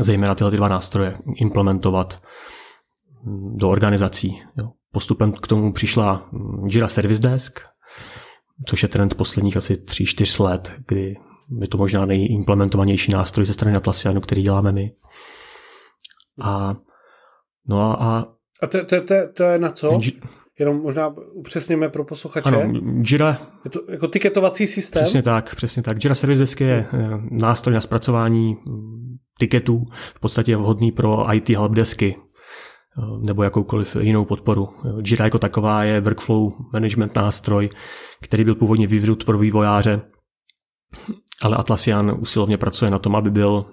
[0.00, 2.22] zejména tyhle dva nástroje implementovat
[3.56, 4.42] do organizací.
[4.58, 4.70] Jo.
[4.92, 6.30] Postupem k tomu přišla
[6.68, 7.60] Jira Service Desk,
[8.66, 11.16] což je trend posledních asi 3-4 let, kdy
[11.60, 14.92] je to možná nejimplementovanější nástroj ze strany Atlassianu, který děláme my.
[16.42, 16.76] A
[17.68, 17.94] No a...
[17.94, 18.26] A,
[18.62, 19.98] a to, to, to, to je na co?
[20.58, 22.48] Jenom možná upřesněme pro posluchače.
[22.48, 23.38] Ano, Jira...
[23.64, 25.02] Je to jako tiketovací systém?
[25.02, 26.04] Přesně tak, přesně tak.
[26.04, 31.34] Jira Service Desk je eh, nástroj na zpracování mm, tiketů, v podstatě je vhodný pro
[31.34, 32.16] IT helpdesky
[33.18, 34.68] nebo jakoukoliv jinou podporu.
[35.06, 37.68] Jira jako taková je workflow management nástroj,
[38.22, 40.00] který byl původně vyvinut pro vývojáře
[41.42, 43.66] ale Atlassian usilovně pracuje na tom, aby byl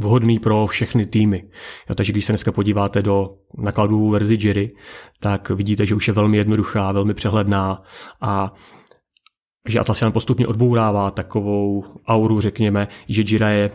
[0.00, 1.44] vhodný pro všechny týmy.
[1.88, 4.74] Jo, takže když se dneska podíváte do nakladů verzi Jiry,
[5.20, 7.82] tak vidíte, že už je velmi jednoduchá, velmi přehledná
[8.20, 8.52] a
[9.68, 13.70] že Atlassian postupně odbourává takovou auru, řekněme, že Jira je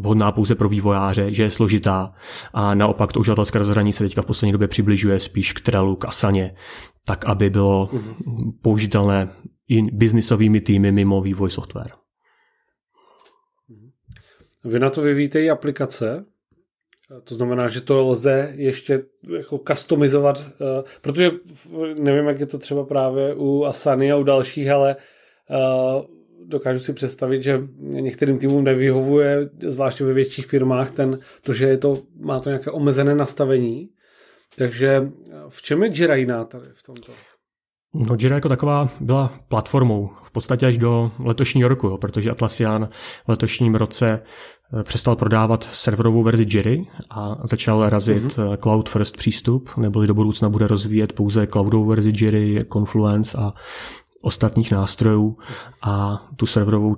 [0.00, 2.12] vhodná pouze pro vývojáře, že je složitá
[2.52, 6.04] a naopak to uživatelské rozhraní se teďka v poslední době přibližuje spíš k Trellu, k
[6.04, 6.54] Asaně,
[7.06, 8.52] tak aby bylo mm-hmm.
[8.62, 9.28] použitelné
[9.68, 11.92] i biznisovými týmy mimo vývoj software.
[14.64, 16.24] Vy na to vyvíjíte i aplikace,
[17.24, 19.02] to znamená, že to lze ještě
[19.36, 21.30] jako customizovat, eh, protože
[21.94, 25.19] nevím, jak je to třeba právě u Asany a u dalších, ale eh,
[26.44, 31.78] dokážu si představit, že některým týmům nevyhovuje, zvláště ve větších firmách, ten, to, že je
[31.78, 33.88] to, má to nějaké omezené nastavení.
[34.56, 35.02] Takže
[35.48, 37.12] v čem je Jira jiná tady v tomto?
[37.94, 42.88] No Jira jako taková byla platformou v podstatě až do letošního roku, jo, protože Atlassian
[43.24, 48.56] v letošním roce eh, přestal prodávat serverovou verzi Jiry a začal razit mm-hmm.
[48.56, 53.52] cloud first přístup, neboli do budoucna bude rozvíjet pouze cloudovou verzi Jiry, Confluence a
[54.22, 55.38] ostatních nástrojů
[55.82, 56.96] a tu serverovou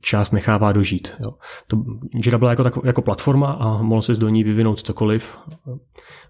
[0.00, 1.14] část nechává dožít.
[1.24, 1.34] Jo.
[1.66, 1.76] To
[2.24, 5.38] Jira byla jako, tak, jako platforma a mohl se do ní vyvinout cokoliv.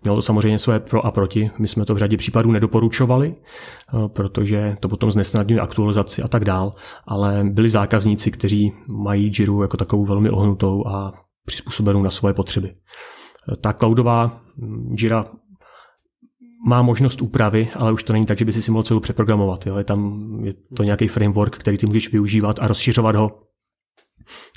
[0.02, 1.50] Mělo to samozřejmě své pro a proti.
[1.58, 6.44] My jsme to v řadě případů nedoporučovali, eh, protože to potom znesnadňuje aktualizaci a tak
[6.44, 6.74] dál,
[7.06, 11.12] ale byli zákazníci, kteří mají Jiru jako takovou velmi ohnutou a
[11.46, 12.74] přizpůsobenou na svoje potřeby.
[13.60, 14.40] Ta cloudová
[14.98, 15.26] Jira
[16.66, 19.66] má možnost úpravy, ale už to není tak, že by si si mohl celou přeprogramovat.
[19.66, 19.76] Jo.
[19.76, 23.40] Je tam je to nějaký framework, který ty můžeš využívat a rozšiřovat ho.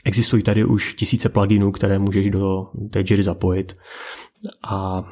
[0.06, 3.78] Existují tady už tisíce pluginů, které můžeš do té Jiry zapojit,
[4.68, 5.04] a,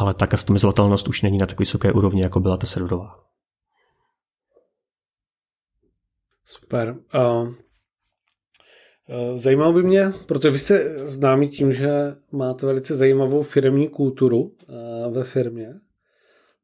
[0.00, 3.24] ale ta customizovatelnost už není na tak vysoké úrovni, jako byla ta serverová.
[6.44, 6.96] Super.
[7.14, 7.54] Uh,
[9.36, 14.56] zajímalo by mě, protože vy jste známí tím, že máte velice zajímavou firmní kulturu
[15.10, 15.83] ve firmě.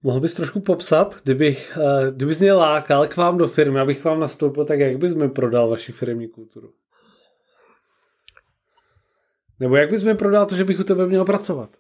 [0.03, 4.05] Mohl bys trošku popsat, kdybych, uh, kdybys mě lákal k vám do firmy, abych k
[4.05, 6.73] vám nastoupil, tak jak bys mi prodal vaši firmní kulturu?
[9.61, 11.71] Nebo jak bys mi prodal to, že bych u tebe měl pracovat?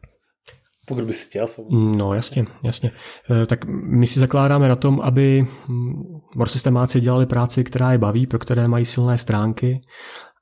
[0.86, 1.98] Pokud bys chtěl samozřejmě.
[1.98, 2.90] No jasně, jasně.
[3.30, 6.02] Eh, tak my si zakládáme na tom, aby hm,
[6.44, 9.80] systémáci dělali práci, která je baví, pro které mají silné stránky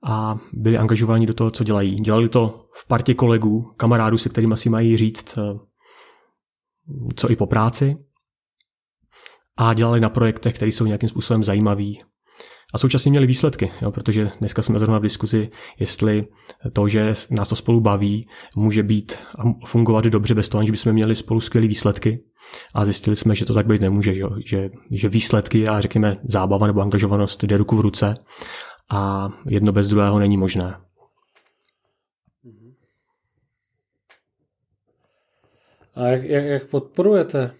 [0.04, 1.94] a byli angažováni do toho, co dělají.
[1.94, 5.67] Dělali to v partě kolegů, kamarádů, se kterými si mají říct, eh,
[7.16, 7.96] co i po práci.
[9.56, 12.02] A dělali na projektech, které jsou nějakým způsobem zajímavý
[12.74, 16.26] a současně měli výsledky, jo, protože dneska jsme zrovna v diskuzi, jestli
[16.72, 20.92] to, že nás to spolu baví, může být a fungovat dobře bez toho, že bychom
[20.92, 22.24] měli spolu skvělé výsledky.
[22.74, 26.66] A zjistili jsme, že to tak být nemůže, jo, že, že výsledky a řekněme zábava
[26.66, 28.14] nebo angažovanost jde ruku v ruce
[28.90, 30.74] a jedno bez druhého není možné.
[35.98, 37.50] A jak, jak, jak podporujete?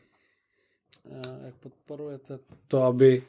[1.44, 3.22] Jak podporujete to, aby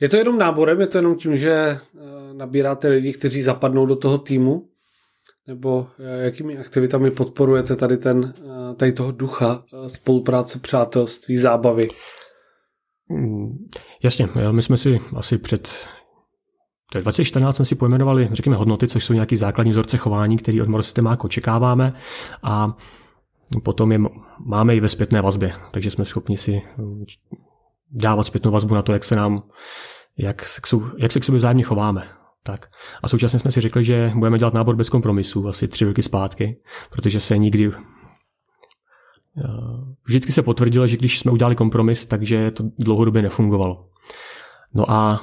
[0.00, 1.80] je to jenom náborem, je to jenom tím, že eh,
[2.32, 4.68] nabíráte lidi, kteří zapadnou do toho týmu?
[5.46, 11.88] Nebo eh, jakými aktivitami podporujete tady, ten, eh, tady toho ducha spolupráce, přátelství, zábavy?
[13.08, 13.68] Mm,
[14.02, 15.72] jasně, my jsme si asi před
[16.92, 20.62] to je 2014 jsme si pojmenovali, řekněme, hodnoty, což jsou nějaký základní vzorce chování, který
[20.62, 21.92] od Morsystémáku očekáváme
[22.42, 22.76] a
[23.62, 23.98] potom je
[24.38, 26.62] máme i ve zpětné vazbě, takže jsme schopni si
[27.90, 29.42] dávat zpětnou vazbu na to, jak se nám,
[30.18, 30.60] jak se,
[30.98, 32.08] jak se k sobě vzájemně chováme.
[32.42, 32.66] Tak.
[33.02, 36.60] A současně jsme si řekli, že budeme dělat nábor bez kompromisů asi tři roky zpátky,
[36.90, 37.72] protože se nikdy
[40.04, 43.88] Vždycky se potvrdilo, že když jsme udělali kompromis, takže to dlouhodobě nefungovalo.
[44.74, 45.20] No a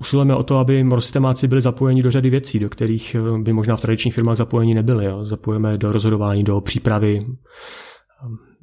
[0.00, 3.76] usilujeme o to, aby systémáci byli zapojeni do řady věcí, do kterých eh, by možná
[3.76, 5.04] v tradičních firmách zapojeni nebyli.
[5.04, 5.24] Jo.
[5.24, 7.32] Zapojeme do rozhodování, do přípravy eh,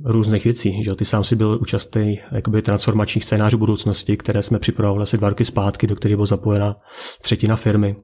[0.06, 0.84] různých věcí.
[0.84, 0.96] Že?
[0.96, 5.46] Ty sám si byl účastný jakoby, transformačních scénářů budoucnosti, které jsme připravovali asi dva roky
[5.46, 6.76] zpátky, do kterých byla zapojena
[7.22, 7.96] třetina firmy.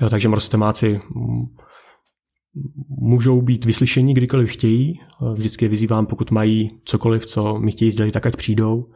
[0.00, 1.00] Jo, takže systémáci
[2.88, 5.00] můžou být vyslyšeni kdykoliv chtějí.
[5.34, 8.86] Vždycky je vyzývám, pokud mají cokoliv, co mi chtějí sdělit, tak ať přijdou.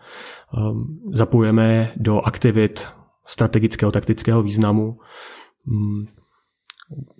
[0.58, 2.86] Ehm, zapojeme do aktivit
[3.26, 4.98] strategického, taktického významu.
[5.66, 6.06] Hm,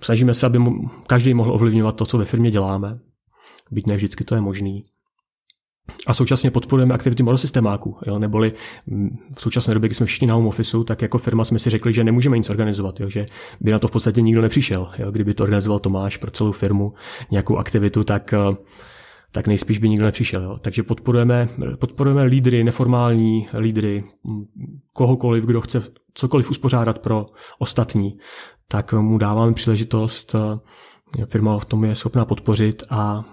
[0.03, 0.59] snažíme se, aby
[1.07, 2.99] každý mohl ovlivňovat to, co ve firmě děláme.
[3.71, 4.81] Byť ne vždycky to je možný.
[6.07, 8.19] A současně podporujeme aktivity modosystémáků, jo?
[8.19, 8.53] neboli
[8.87, 11.71] mm, v současné době, kdy jsme všichni na home office, tak jako firma jsme si
[11.71, 13.11] řekli, že nemůžeme nic organizovat, jo?
[13.11, 13.27] že
[13.61, 14.91] by na to v podstatě nikdo nepřišel.
[14.99, 15.11] Jo?
[15.11, 16.93] Kdyby to organizoval Tomáš pro celou firmu
[17.31, 18.57] nějakou aktivitu, tak eh,
[19.33, 20.43] tak nejspíš by nikdo nepřišel.
[20.43, 20.59] Jo.
[20.61, 24.45] Takže podporujeme, podporujeme lídry, neformální lídry, mm,
[24.93, 25.83] kohokoliv, kdo chce
[26.15, 27.27] cokoliv uspořádat pro
[27.59, 28.17] ostatní,
[28.69, 30.35] tak mu dáváme příležitost.
[30.35, 33.25] Eh, firma v tom je schopná podpořit a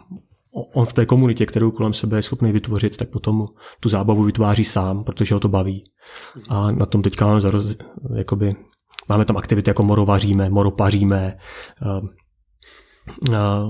[0.51, 3.45] on v té komunitě, kterou kolem sebe je schopný vytvořit, tak potom
[3.79, 5.91] tu zábavu vytváří sám, protože ho to baví.
[6.49, 7.77] A na tom teďka máme zaroz,
[8.15, 8.55] jakoby,
[9.09, 11.37] máme tam aktivity jako moro vaříme, moro paříme,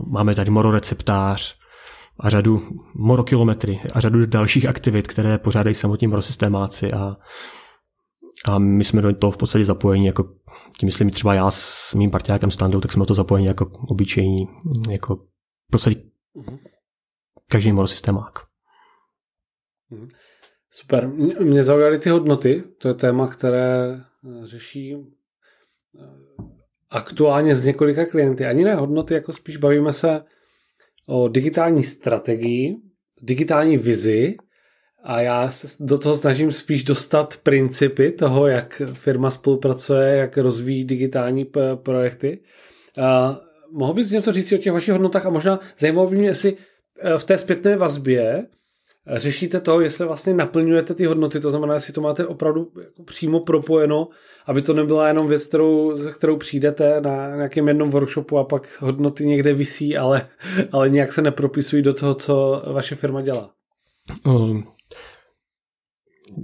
[0.08, 1.56] máme tady moro receptář
[2.20, 2.62] a řadu
[2.96, 7.16] morokilometry a řadu dalších aktivit, které pořádají samotní morosystémáci a,
[8.46, 10.24] a my jsme do toho v podstatě zapojení jako
[10.80, 14.48] tím myslím třeba já s mým partiákem Standou, tak jsme to zapojení jako obyčejní,
[14.90, 16.02] jako v podstatě
[16.38, 16.60] mm-hmm
[17.52, 18.34] každý systémák.
[19.90, 20.10] Mhm.
[20.70, 21.08] Super.
[21.40, 22.64] Mě zaujaly ty hodnoty.
[22.78, 26.04] To je téma, které eh, řeší eh,
[26.90, 28.46] aktuálně s několika klienty.
[28.46, 30.24] Ani ne hodnoty, jako spíš bavíme se
[31.06, 32.76] o digitální strategii,
[33.22, 34.38] digitální vizi
[35.04, 40.86] a já se do toho snažím spíš dostat principy toho, jak firma spolupracuje, jak rozvíjí
[40.86, 41.46] digitální
[41.76, 42.44] projekty.
[43.02, 43.40] A
[43.72, 46.58] mohl bys něco říct o těch vašich hodnotách a možná zajímalo by mě, jestli
[47.18, 48.48] v té zpětné vazbě
[49.16, 53.40] řešíte to, jestli vlastně naplňujete ty hodnoty, to znamená, jestli to máte opravdu jako přímo
[53.40, 54.08] propojeno,
[54.46, 59.26] aby to nebyla jenom věc, kterou, kterou přijdete na nějakém jednom workshopu a pak hodnoty
[59.26, 60.28] někde visí, ale,
[60.72, 63.52] ale nějak se nepropisují do toho, co vaše firma dělá.
[64.26, 64.68] Um,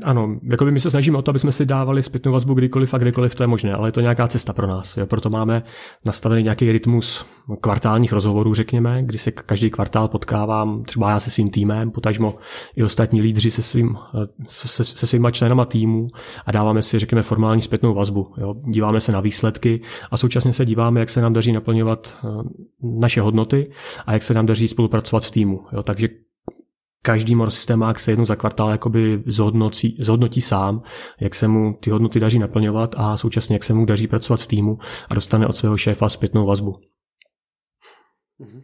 [0.04, 2.98] ano, jako my se snažíme o to, aby jsme si dávali zpětnou vazbu kdykoliv a
[2.98, 4.98] kdykoliv to je možné, ale je to nějaká cesta pro nás.
[4.98, 5.06] Jo?
[5.06, 5.64] Proto máme
[6.06, 7.26] nastavený nějaký rytmus
[7.62, 12.36] kvartálních rozhovorů, řekněme, kdy se každý kvartál potkávám, třeba já se svým týmem, potažmo
[12.76, 13.98] i ostatní lídři se, svým,
[14.48, 16.08] se, se svýma členama týmu
[16.46, 18.34] a dáváme si, řekněme, formální zpětnou vazbu.
[18.38, 18.56] Jo?
[18.68, 22.28] Díváme se na výsledky a současně se díváme, jak se nám daří naplňovat eh,
[22.82, 23.72] naše hodnoty
[24.06, 25.66] a jak se nám daří spolupracovat v týmu.
[25.74, 25.84] Jo?
[25.84, 26.08] Takže
[27.06, 30.82] každý mor systémák se jednou za kvartál jakoby zhodnotí, zhodnotí sám,
[31.20, 34.48] jak se mu ty hodnoty daří naplňovat a současně jak se mu daří pracovat v
[34.48, 34.78] týmu
[35.10, 36.80] a dostane od svého šéfa zpětnou vazbu.
[38.40, 38.62] Mhm.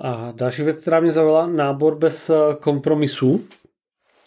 [0.00, 3.40] A další věc, která mě zaujala, nábor bez eh, kompromisů.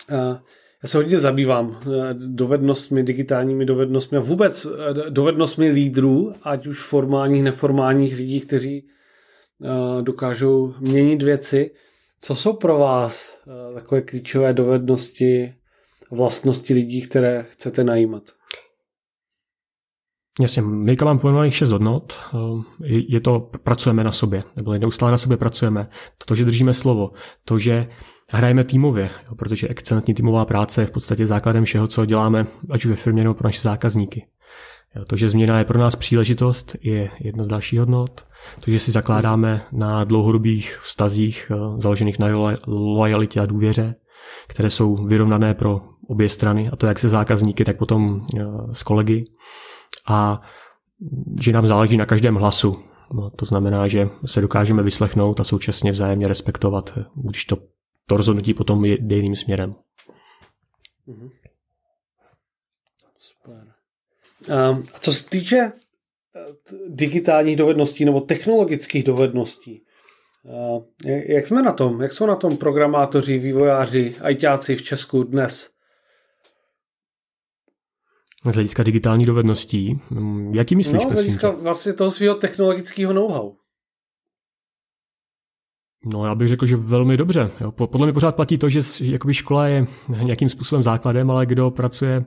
[0.10, 0.40] Eh,
[0.84, 4.68] já se hodně zabývám eh, dovednostmi, digitálními dovednostmi a vůbec
[5.10, 8.88] dovednostmi lídrů, ať už formálních, neformálních lidí, kteří
[10.02, 11.72] dokážou měnit věci.
[12.20, 13.42] Co jsou pro vás
[13.74, 15.54] takové klíčové dovednosti,
[16.12, 18.24] vlastnosti lidí, které chcete najímat?
[20.40, 22.20] Jasně, Mejka mám pojmenovaných šest hodnot.
[22.88, 25.90] Je to, pracujeme na sobě, nebo neustále na sobě pracujeme.
[26.26, 27.12] To, že držíme slovo,
[27.46, 27.88] to, že
[28.30, 32.90] hrajeme týmově, protože excelentní týmová práce je v podstatě základem všeho, co děláme, ať už
[32.90, 34.28] ve firmě nebo pro naše zákazníky.
[35.08, 38.26] To, že změna je pro nás příležitost, je jedna z dalších hodnot.
[38.66, 42.28] To, že si zakládáme na dlouhodobých vztazích eh, založených na
[42.68, 43.96] lojalitě a důvěře,
[44.48, 48.84] které jsou vyrovnané pro obě strany, a to jak se zákazníky, tak potom eh, s
[48.84, 49.26] kolegy.
[50.08, 50.42] A
[51.42, 52.80] že nám záleží na každém hlasu.
[53.14, 57.58] No, to znamená, že se dokážeme vyslechnout a současně vzájemně respektovat, když to,
[58.08, 59.76] to rozhodnutí potom jde jiným směrem.
[61.08, 61.30] Mm-hmm.
[64.50, 65.72] Ehm, a co se týče eh,
[66.88, 69.84] digitálních dovedností nebo technologických dovedností,
[71.06, 72.02] eh, jak jsme na tom?
[72.02, 75.70] Jak jsou na tom programátoři, vývojáři, ajťáci v Česku dnes?
[78.52, 81.04] Z hlediska digitální dovedností, hm, jaký myslíš?
[81.04, 83.54] No, z hlediska vlastně toho svého technologického know-how.
[86.06, 87.52] No já bych řekl, že velmi dobře.
[87.62, 87.72] Jo.
[87.72, 89.86] Podle mě pořád platí to, že jakoby škola je
[90.24, 92.26] nějakým způsobem základem, ale kdo pracuje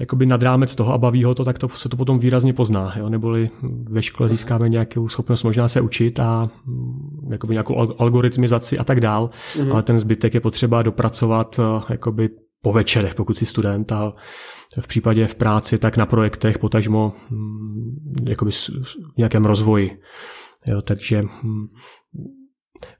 [0.00, 2.94] jakoby nad rámec toho a baví ho to, tak to se to potom výrazně pozná.
[2.96, 3.08] Jo?
[3.08, 3.50] Neboli
[3.88, 9.00] ve škole získáme nějakou schopnost možná se učit a mm, jakoby nějakou algoritmizaci a tak
[9.00, 9.72] dál, mm-hmm.
[9.72, 12.28] ale ten zbytek je potřeba dopracovat eh, jakoby
[12.62, 14.12] po večerech, pokud jsi student a
[14.80, 20.00] v případě v práci, tak na projektech, potažmo mm, jakoby v nějakém rozvoji.
[20.66, 21.66] Jo, takže mm,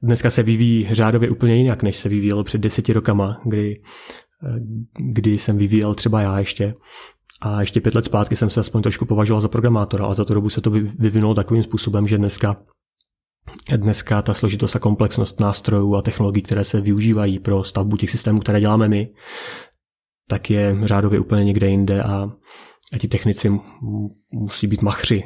[0.02, 3.82] dneska se vyvíjí řádově úplně jinak, než se vyvíjelo před deseti rokama, kdy
[4.98, 6.74] kdy jsem vyvíjel třeba já ještě.
[7.42, 10.34] A ještě pět let zpátky jsem se aspoň trošku považoval za programátora, ale za tu
[10.34, 12.56] dobu se to vyvinulo takovým způsobem, že dneska
[13.76, 18.40] Dneska ta složitost a komplexnost nástrojů a technologií, které se využívají pro stavbu těch systémů,
[18.40, 19.12] které děláme my,
[20.28, 22.30] tak je řádově úplně někde jinde a,
[22.92, 23.52] a ti technici
[24.32, 25.22] musí být machři.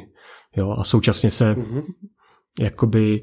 [0.57, 0.75] Jo?
[0.79, 1.83] A současně se mm-hmm.
[2.59, 3.21] jakoby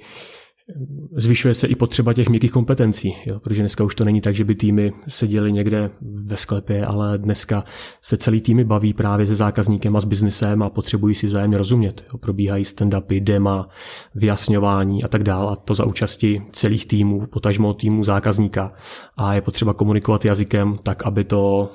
[1.17, 4.45] Zvyšuje se i potřeba těch měkkých kompetencí, jo, protože dneska už to není tak, že
[4.45, 7.65] by týmy seděli někde ve sklepě, ale dneska
[8.03, 12.05] se celý týmy baví právě se zákazníkem a s biznesem a potřebují si vzájemně rozumět.
[12.13, 12.19] Jo.
[12.19, 13.69] Probíhají stand-upy, dema,
[14.15, 18.73] vyjasňování a tak dále a to za účasti celých týmů, potažmo týmů zákazníka
[19.17, 21.73] a je potřeba komunikovat jazykem tak, aby, to,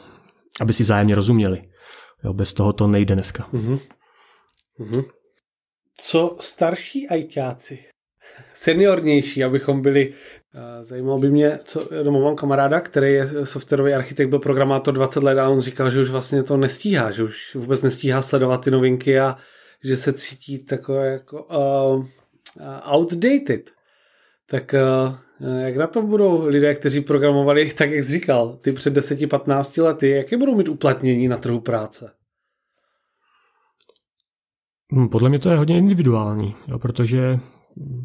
[0.61, 1.61] aby si vzájemně rozuměli.
[2.23, 3.47] Jo, bez toho to nejde dneska.
[3.53, 3.79] Mm-hmm.
[4.79, 5.03] Mm-hmm.
[5.97, 7.79] Co starší ajťáci?
[8.53, 10.13] Seniornější, abychom byli.
[10.81, 15.39] Zajímalo by mě, co, no, mám kamaráda, který je softwarový architekt, byl programátor 20 let
[15.39, 19.19] a on říkal, že už vlastně to nestíhá, že už vůbec nestíhá sledovat ty novinky
[19.19, 19.37] a
[19.83, 22.05] že se cítí takové jako uh,
[22.93, 23.71] outdated.
[24.49, 25.15] Tak uh,
[25.59, 30.09] jak na tom budou lidé, kteří programovali, tak jak jsi říkal, ty před 10-15 lety,
[30.09, 32.11] jaké budou mít uplatnění na trhu práce?
[34.93, 37.39] Hm, podle mě to je hodně individuální, jo, protože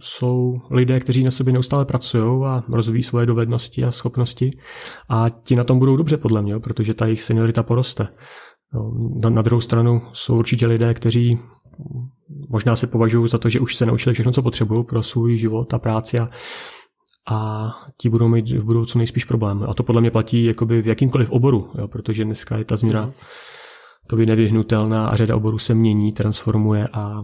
[0.02, 4.50] jsou lidé, kteří na sobě neustále pracují a rozvíjí svoje dovednosti a schopnosti
[5.08, 8.08] a ti na tom budou dobře podle mě, protože ta jejich seniorita poroste.
[9.22, 11.38] Na, na druhou stranu jsou určitě lidé, kteří
[12.48, 15.74] možná se považují za to, že už se naučili všechno, co potřebují pro svůj život
[15.74, 16.28] a práci a,
[17.30, 19.64] a ti budou mít v budoucnu nejspíš problém.
[19.68, 23.12] A to podle mě platí jakoby v jakýmkoliv oboru, jo, protože dneska je ta změna
[24.12, 24.26] mm.
[24.26, 27.22] nevyhnutelná a řada oborů se mění, transformuje a,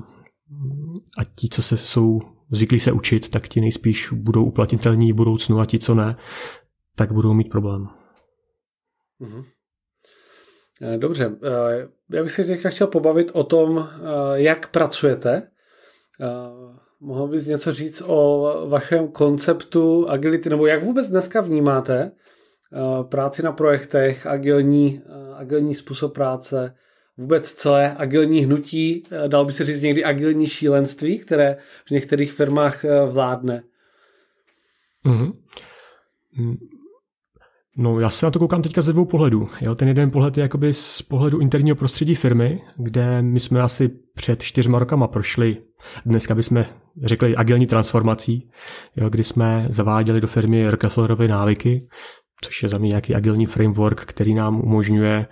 [1.18, 5.60] a ti, co se jsou zvyklí se učit, tak ti nejspíš budou uplatnitelní v budoucnu
[5.60, 6.16] a ti, co ne,
[6.96, 7.88] tak budou mít problém.
[9.18, 9.42] Mhm.
[10.82, 14.02] Eh, dobře, eh, já bych se teďka chtěl pobavit o tom, eh,
[14.34, 15.42] jak pracujete.
[17.00, 22.12] Mohl bys něco říct o vašem konceptu agility, nebo jak vůbec dneska vnímáte
[23.08, 25.02] práci na projektech, agilní,
[25.36, 26.74] agilní způsob práce,
[27.18, 32.32] vůbec celé agilní hnutí, eh, dal by se říct někdy agilní šílenství, které v některých
[32.32, 33.62] firmách eh, vládne.
[35.06, 35.32] Mm-hmm.
[37.76, 39.48] No já se na to koukám teďka ze dvou pohledů.
[39.60, 43.90] Jo, ten jeden pohled je jakoby z pohledu interního prostředí firmy, kde my jsme asi
[44.14, 45.56] před čtyřma rokama prošli,
[46.06, 46.64] dneska bychom
[47.04, 48.50] řekli agilní transformací,
[48.96, 51.88] jo, kdy jsme zaváděli do firmy Rockefellerovy návyky,
[52.44, 55.26] což je za mě nějaký agilní framework, který nám umožňuje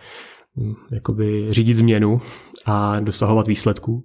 [0.92, 2.21] jakoby řídit změnu
[2.66, 4.05] a dosahovat výsledků.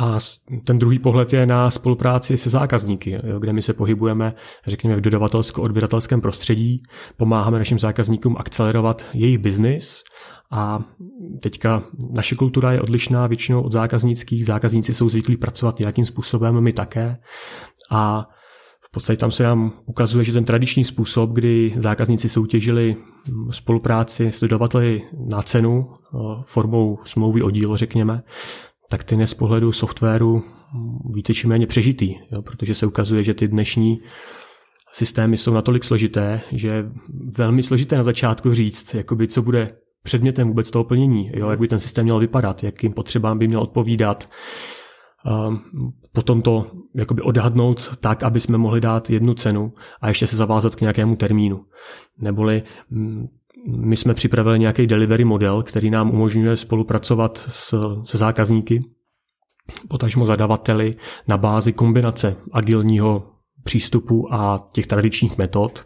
[0.00, 0.18] A
[0.66, 4.34] ten druhý pohled je na spolupráci se zákazníky, kde my se pohybujeme,
[4.66, 6.82] řekněme, v dodavatelsko-odběratelském prostředí,
[7.16, 10.02] pomáháme našim zákazníkům akcelerovat jejich biznis
[10.52, 10.84] a
[11.42, 11.82] teďka
[12.16, 14.46] naše kultura je odlišná většinou od zákaznických.
[14.46, 17.16] Zákazníci jsou zvyklí pracovat nějakým způsobem, my také.
[17.90, 18.28] A
[18.90, 22.96] v podstatě tam se nám ukazuje, že ten tradiční způsob, kdy zákazníci soutěžili
[23.50, 28.22] spolupráci s dodavateli na cenu eh, formou smlouvy o dílo, řekněme,
[28.90, 30.42] tak ten je z pohledu softwaru
[31.14, 33.98] více či méně přežitý, jo, protože se ukazuje, že ty dnešní
[34.92, 36.84] systémy jsou natolik složité, že je
[37.38, 41.68] velmi složité na začátku říct, jakoby, co bude předmětem vůbec toho plnění, jo, jak by
[41.68, 44.28] ten systém měl vypadat, jakým potřebám by měl odpovídat,
[46.12, 50.76] potom to jakoby odhadnout tak, aby jsme mohli dát jednu cenu a ještě se zavázat
[50.76, 51.64] k nějakému termínu.
[52.22, 53.26] Neboli mm,
[53.66, 58.84] my jsme připravili nějaký delivery model, který nám umožňuje spolupracovat s, se zákazníky,
[59.88, 60.96] potažmo zadavateli
[61.28, 63.30] na bázi kombinace agilního
[63.64, 65.84] přístupu a těch tradičních metod,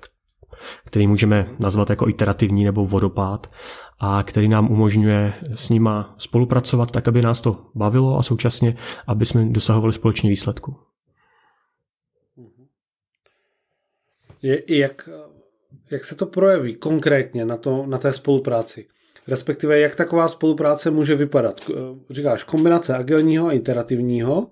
[0.87, 3.51] který můžeme nazvat jako iterativní nebo vodopád
[3.99, 9.27] a který nám umožňuje s nima spolupracovat tak, aby nás to bavilo a současně, aby
[9.27, 10.77] jsme dosahovali společně výsledku.
[14.43, 15.09] Je, jak,
[15.91, 18.87] jak se to projeví konkrétně na, to, na té spolupráci?
[19.29, 21.71] Respektive, jak taková spolupráce může vypadat?
[22.11, 24.51] Říkáš, kombinace agilního a iterativního.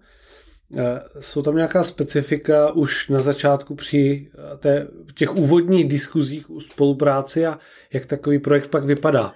[1.21, 7.59] Jsou tam nějaká specifika už na začátku při té, těch úvodních diskuzích u spolupráci a
[7.93, 9.35] jak takový projekt pak vypadá?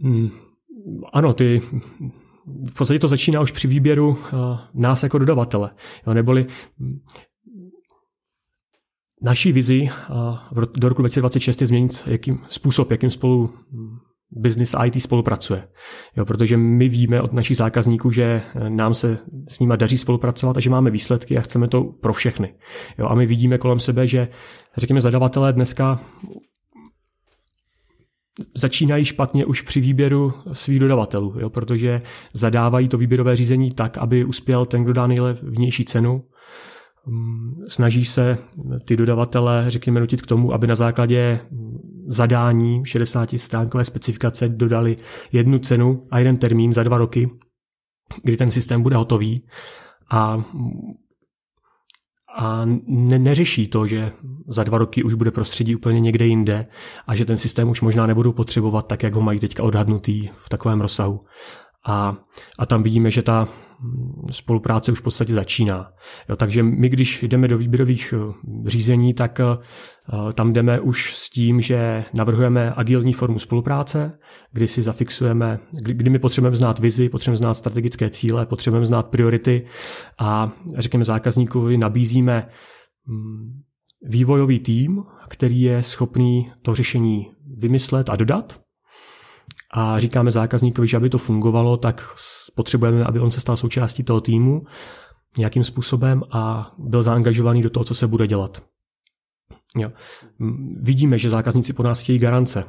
[0.00, 0.30] Hmm,
[1.12, 1.62] ano, ty
[2.70, 4.18] v podstatě to začíná už při výběru uh,
[4.74, 5.70] nás jako dodavatele.
[6.06, 6.46] Jo, neboli
[9.22, 13.54] naší vizi uh, do roku 2026 je změnit jakým, způsob, jakým spolu
[14.32, 15.68] business IT spolupracuje.
[16.16, 19.18] Jo, protože my víme od našich zákazníků, že nám se
[19.48, 22.54] s nimi daří spolupracovat a že máme výsledky a chceme to pro všechny.
[22.98, 24.28] Jo, a my vidíme kolem sebe, že
[24.76, 26.00] řekněme zadavatelé dneska
[28.56, 32.02] začínají špatně už při výběru svých dodavatelů, jo, protože
[32.32, 36.24] zadávají to výběrové řízení tak, aby uspěl ten, kdo dá nejlevnější cenu.
[37.06, 38.38] Mm, snaží se
[38.84, 41.40] ty dodavatele, řekněme, nutit k tomu, aby na základě
[42.08, 44.96] zadání 60 stránkové specifikace dodali
[45.32, 47.30] jednu cenu a jeden termín za dva roky,
[48.22, 49.46] kdy ten systém bude hotový
[50.10, 50.44] a
[52.40, 54.12] a ne, neřeší to, že
[54.48, 56.66] za dva roky už bude prostředí úplně někde jinde
[57.06, 60.48] a že ten systém už možná nebudou potřebovat tak, jak ho mají teďka odhadnutý v
[60.48, 61.20] takovém rozsahu.
[61.86, 62.16] A,
[62.58, 63.48] a tam vidíme, že ta
[64.30, 65.92] spolupráce už v podstatě začíná.
[66.28, 68.34] Jo, takže my, když jdeme do výběrových eh,
[68.66, 74.18] řízení, tak eh, tam jdeme už s tím, že navrhujeme agilní formu spolupráce,
[74.52, 79.66] kdy si zafixujeme, kdy my potřebujeme znát vizi, potřebujeme znát strategické cíle, potřebujeme znát priority
[80.18, 82.48] a řekněme zákazníkovi nabízíme
[83.06, 83.62] mm,
[84.02, 87.26] vývojový tým, který je schopný to řešení
[87.56, 88.60] vymyslet a dodat
[89.74, 92.14] a říkáme zákazníkovi, že aby to fungovalo, tak
[92.54, 94.62] potřebujeme, aby on se stal součástí toho týmu
[95.38, 98.62] nějakým způsobem a byl zaangažovaný do toho, co se bude dělat.
[99.76, 99.90] Jo.
[100.80, 102.64] Vidíme, že zákazníci po nás chtějí garance.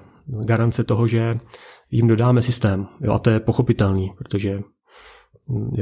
[0.45, 1.39] Garance toho, že
[1.91, 2.87] jim dodáme systém.
[3.01, 4.61] Jo, a to je pochopitelný, protože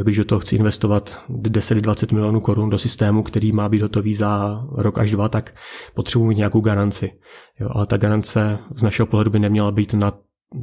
[0.04, 4.62] když do toho chci investovat 10-20 milionů korun do systému, který má být hotový za
[4.72, 5.56] rok až dva, tak
[5.94, 7.12] potřebuji mít nějakou garanci.
[7.60, 10.14] Jo, ale ta garance z našeho pohledu by neměla být na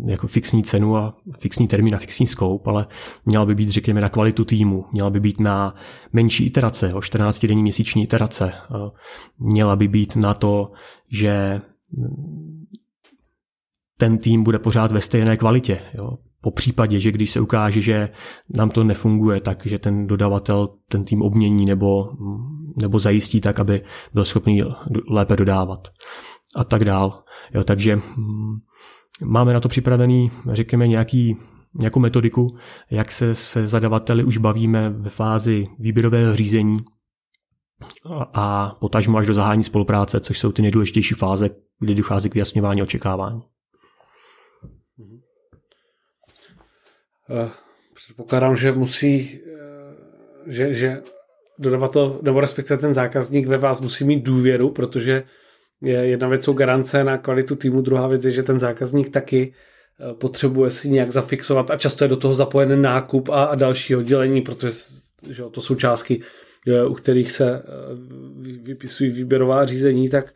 [0.07, 2.87] jako fixní cenu a fixní termín a fixní scope, ale
[3.27, 5.75] měla by být, řekněme, na kvalitu týmu, měla by být na
[6.13, 8.53] menší iterace, o 14-denní měsíční iterace,
[9.39, 10.73] měla by být na to,
[11.11, 11.61] že
[13.99, 15.81] ten tým bude pořád ve stejné kvalitě.
[15.95, 16.19] Jo.
[16.41, 18.09] Po případě, že když se ukáže, že
[18.51, 22.09] nám to nefunguje, tak že ten dodavatel ten tým obmění nebo,
[22.81, 23.83] nebo zajistí tak, aby
[24.15, 24.63] byl schopný
[25.11, 25.89] lépe dodávat
[26.57, 27.23] a tak dál.
[27.55, 28.57] Jo, takže mm,
[29.23, 31.37] Máme na to připravený, řekněme, nějaký,
[31.75, 32.57] nějakou metodiku,
[32.91, 36.77] jak se se zadavateli už bavíme ve fázi výběrového řízení
[38.35, 41.51] a potažmo až do zahání spolupráce, což jsou ty nejdůležitější fáze,
[41.81, 43.43] kdy dochází k vyjasňování očekávání.
[47.31, 47.51] Eh,
[47.95, 51.03] předpokládám, že musí, eh, že, že
[51.59, 55.25] dodavatel, nebo respektive ten zákazník ve vás musí mít důvěru, protože
[55.83, 59.55] jedna věc jsou garance na kvalitu týmu, druhá věc je, že ten zákazník taky
[60.01, 63.97] eh, potřebuje si nějak zafixovat a často je do toho zapojen nákup a, a další
[63.97, 64.71] oddělení, protože
[65.31, 66.23] že to jsou částky,
[66.69, 67.63] eh, u kterých se eh,
[68.63, 70.35] vypisují výběrová řízení, tak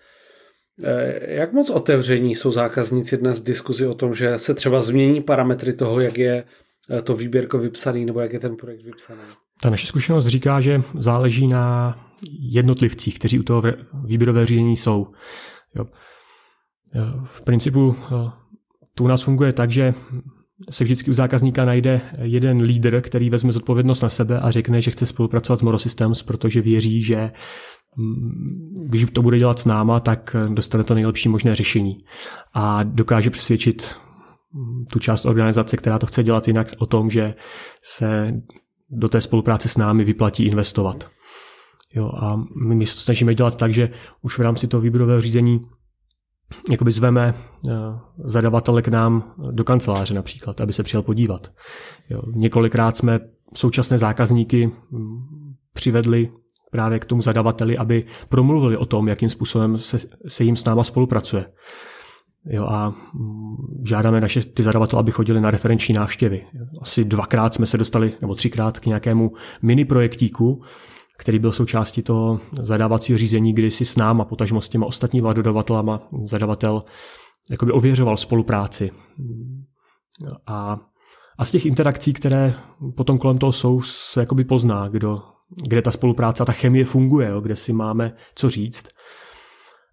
[1.21, 6.01] jak moc otevření jsou zákazníci dnes diskuzi o tom, že se třeba změní parametry toho,
[6.01, 6.45] jak je
[7.05, 9.21] to výběrko vypsaný nebo jak je ten projekt vypsaný?
[9.63, 11.97] Ta naše zkušenost říká, že záleží na
[12.41, 13.63] jednotlivcích, kteří u toho
[14.05, 15.07] výběrové řízení jsou.
[15.75, 15.87] Jo.
[17.25, 17.97] V principu
[18.95, 19.95] tu u nás funguje tak, že
[20.71, 24.91] se vždycky u zákazníka najde jeden lídr, který vezme zodpovědnost na sebe a řekne, že
[24.91, 27.31] chce spolupracovat s Morosystems, protože věří, že
[27.97, 31.99] mm, když to bude dělat s náma, tak dostane to nejlepší možné řešení.
[32.55, 33.97] A dokáže přesvědčit
[34.93, 37.35] tu část organizace, která to chce dělat jinak, o tom, že
[37.83, 38.27] se
[38.91, 41.11] do té spolupráce s námi vyplatí investovat.
[41.95, 42.37] Jo, a
[42.67, 43.91] my se to snažíme dělat tak, že
[44.23, 45.61] už v rámci toho výběrového řízení
[46.71, 47.73] jakoby zveme eh,
[48.17, 51.53] zadavatele k nám do kanceláře například, aby se přijel podívat.
[52.11, 53.21] Jo, několikrát jsme
[53.55, 56.33] současné zákazníky hm, přivedli
[56.71, 60.85] právě k tomu zadavateli, aby promluvili o tom, jakým způsobem se, se jim s náma
[60.85, 61.47] spolupracuje.
[62.47, 66.47] Jo, a hm, žádáme naše ty zadavatele, aby chodili na referenční návštěvy.
[66.81, 69.33] Asi dvakrát jsme se dostali, nebo třikrát k nějakému
[69.63, 70.63] mini projektíku,
[71.19, 76.09] který byl součástí toho zadávacího řízení, kdy si s náma, potažmo s těma ostatníma dodavatelama,
[76.25, 76.85] zadavatel
[77.51, 78.91] jakoby ověřoval spolupráci.
[80.47, 80.79] A,
[81.39, 82.55] a z těch interakcí, které
[82.97, 85.23] potom kolem toho jsou, se jakoby pozná, kdo,
[85.69, 88.89] kde ta spolupráce ta chemie funguje, jo, kde si máme co říct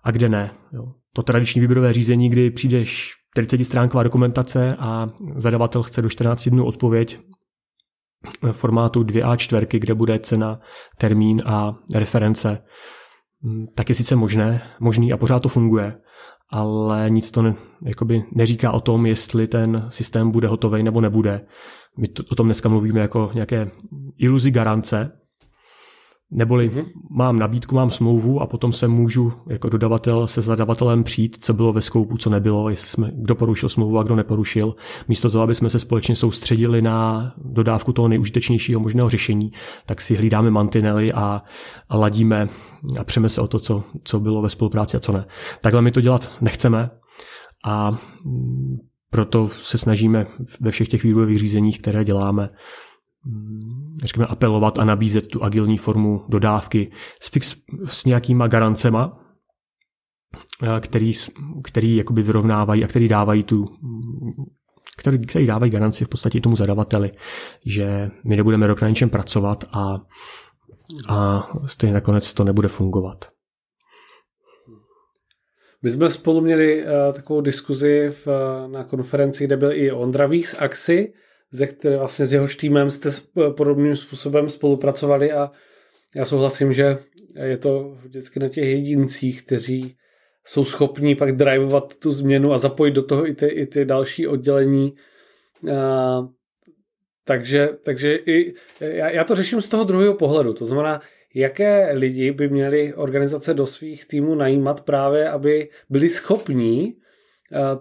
[0.04, 0.54] a kde ne.
[0.74, 0.94] Jo.
[1.16, 6.66] To tradiční výběrové řízení, kdy přijdeš 40 stránková dokumentace a zadavatel chce do 14 dnů
[6.66, 7.20] odpověď,
[8.52, 10.60] formátu 2A4, kde bude cena,
[10.98, 12.64] termín a reference,
[13.42, 15.98] mm, tak je sice možné, možný a pořád to funguje,
[16.52, 17.56] ale nic to ne,
[17.86, 21.46] jakoby neříká o tom, jestli ten systém bude hotový nebo nebude.
[21.98, 23.72] My to, o tom dneska mluvíme jako nějaké
[24.18, 25.12] iluzi garance,
[26.32, 26.86] Neboli mm-hmm.
[27.10, 31.74] mám nabídku, mám smlouvu a potom se můžu jako dodavatel se zadavatelem přijít, co bylo
[31.74, 34.76] ve skoupu, co nebylo, jestli jsme, kdo porušil smlouvu a kdo neporušil.
[35.08, 39.52] Místo toho, aby jsme se společně soustředili na dodávku toho nejužitečnějšího možného řešení,
[39.86, 41.42] tak si hlídáme mantinely a,
[41.90, 42.48] a ladíme
[43.00, 45.26] a přeme se o to, co, co bylo ve spolupráci a co ne.
[45.62, 46.90] Takhle my to dělat nechceme
[47.66, 47.98] a
[49.10, 50.26] proto se snažíme
[50.60, 52.50] ve všech těch vývojových řízeních, které děláme,
[54.04, 57.56] řekněme, apelovat a nabízet tu agilní formu dodávky s, fix,
[57.86, 59.20] s nějakýma garancema,
[60.64, 61.12] eh, který,
[61.64, 63.66] který jakoby vyrovnávají a který dávají tu
[64.98, 67.12] který, který dávají garanci v podstatě tomu zadavateli,
[67.66, 69.96] že my nebudeme rok na něčem pracovat a,
[71.10, 73.26] a stejně nakonec to nebude fungovat.
[75.82, 78.28] My jsme spolu měli uh, takovou diskuzi v,
[78.68, 81.14] na konferenci, kde byl i Ondra Vík z Axi,
[81.56, 83.10] ze které vlastně s jehož týmem jste
[83.58, 85.52] podobným způsobem spolupracovali a
[86.16, 86.98] já souhlasím, že
[87.44, 89.98] je to vždycky na těch jedincích, kteří
[90.46, 94.28] jsou schopní pak drivovat tu změnu a zapojit do toho i ty, i ty další
[94.28, 94.94] oddělení.
[95.74, 96.28] A,
[97.26, 100.54] takže, takže i, já, já to řeším z toho druhého pohledu.
[100.54, 101.02] To znamená,
[101.36, 106.96] jaké lidi by měly organizace do svých týmů najímat právě, aby byli schopní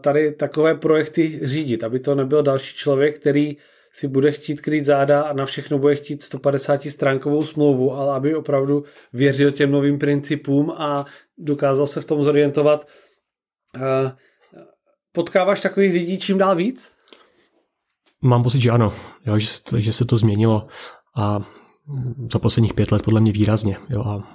[0.01, 3.57] tady takové projekty řídit, aby to nebyl další člověk, který
[3.93, 8.35] si bude chtít krýt záda a na všechno bude chtít 150 stránkovou smlouvu, ale aby
[8.35, 11.07] opravdu věřil těm novým principům a
[11.39, 12.89] dokázal se v tom zorientovat.
[13.77, 14.13] Eh,
[15.13, 16.93] potkáváš takových lidí čím dál víc?
[18.23, 18.93] Mám pocit, že ano,
[19.27, 19.49] jo, že,
[19.79, 20.67] že se to změnilo
[21.17, 21.39] a
[22.33, 23.77] za posledních pět let podle mě výrazně.
[23.89, 24.35] Jo, a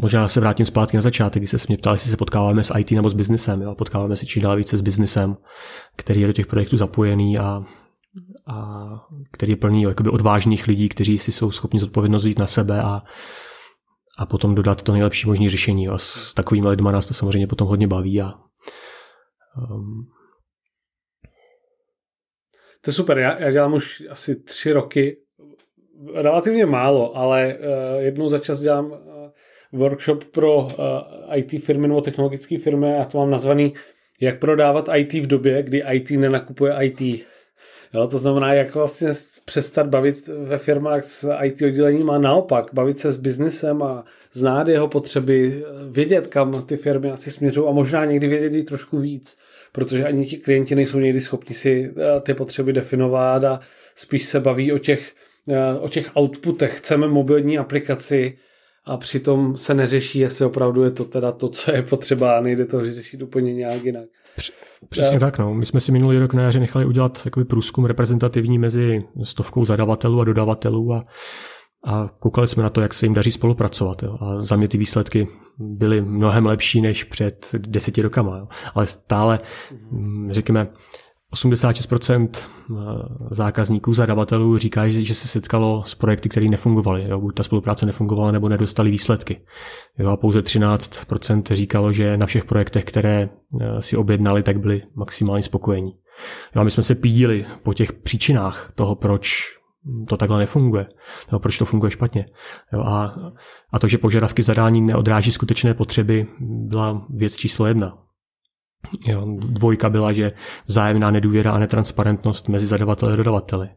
[0.00, 2.90] Možná se vrátím zpátky na začátek, kdy se mě ptal, jestli se potkáváme s IT
[2.90, 3.62] nebo s biznesem.
[3.62, 3.74] Jo?
[3.74, 5.36] Potkáváme se čím dál více s biznesem,
[5.96, 7.64] který je do těch projektů zapojený a,
[8.46, 8.86] a
[9.32, 13.02] který je plný jakoby odvážných lidí, kteří si jsou schopni zodpovědnost vzít na sebe a,
[14.18, 15.88] a potom dodat to nejlepší možné řešení.
[15.88, 18.22] A s takovými lidmi nás to samozřejmě potom hodně baví.
[18.22, 18.34] A,
[19.70, 20.06] um...
[22.80, 25.16] To je super, já, já dělám už asi tři roky,
[26.14, 28.92] relativně málo, ale uh, jednou za čas dělám
[29.74, 30.68] workshop pro
[31.32, 33.74] eh, IT firmy nebo technologické firmy a to mám nazvaný
[34.20, 37.24] jak prodávat IT v době, kdy IT nenakupuje IT.
[37.94, 39.08] Jo, to znamená, jak vlastně
[39.44, 44.68] přestat bavit ve firmách s IT oddělením a naopak bavit se s biznesem a znát
[44.68, 49.38] jeho potřeby, vědět, kam ty firmy asi směřují a možná někdy vědět i trošku víc,
[49.72, 53.60] protože ani ti klienti nejsou někdy schopni si eh, ty potřeby definovat a
[53.94, 55.12] spíš se baví o těch,
[55.48, 56.78] eh, o těch outputech.
[56.78, 58.38] Chceme mobilní aplikaci,
[58.86, 62.64] a přitom se neřeší, jestli opravdu je to teda to, co je potřeba a nejde
[62.64, 64.04] to řešit úplně nějak jinak.
[64.88, 65.54] Přesně tak, no.
[65.54, 70.20] My jsme si minulý rok na jaře nechali udělat takový průzkum reprezentativní mezi stovkou zadavatelů
[70.20, 71.04] a dodavatelů a,
[71.86, 74.02] a koukali jsme na to, jak se jim daří spolupracovat.
[74.02, 74.16] Jo.
[74.20, 75.28] A za mě ty výsledky
[75.58, 78.38] byly mnohem lepší než před deseti rokama.
[78.38, 78.48] Jo.
[78.74, 79.40] Ale stále,
[79.90, 80.68] mm, řekněme,
[81.34, 82.74] 86% eh,
[83.30, 87.08] zákazníků, zadavatelů říká, že se setkalo s projekty, které nefungovaly.
[87.08, 89.40] Jo, buď ta spolupráce nefungovala, nebo nedostali výsledky.
[89.98, 93.28] Jo, a pouze 13% říkalo, že na všech projektech, které
[93.60, 95.92] eh, si objednali, tak byli maximálně spokojení.
[96.54, 99.42] Jo, a my jsme se pídili po těch příčinách toho, proč
[100.08, 100.86] to takhle nefunguje,
[101.30, 102.26] nebo proč to funguje špatně.
[102.72, 103.14] Jo, a,
[103.72, 107.98] a to, že požadavky zadání neodráží skutečné potřeby, byla věc číslo jedna.
[109.06, 110.32] Jo, dvojka byla, že
[110.66, 113.68] vzájemná nedůvěra a netransparentnost mezi zadavateli a dodavateli.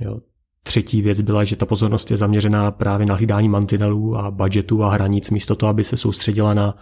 [0.00, 0.20] Jo,
[0.62, 4.90] třetí věc byla, že ta pozornost je zaměřená právě na hlídání mantinelů a budgetů a
[4.90, 6.78] hranic, místo toho, aby se soustředila na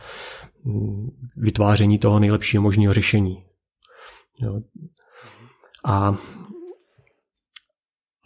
[0.64, 3.44] mm, vytváření toho nejlepšího možného řešení.
[4.40, 4.60] Jo.
[5.84, 6.16] A,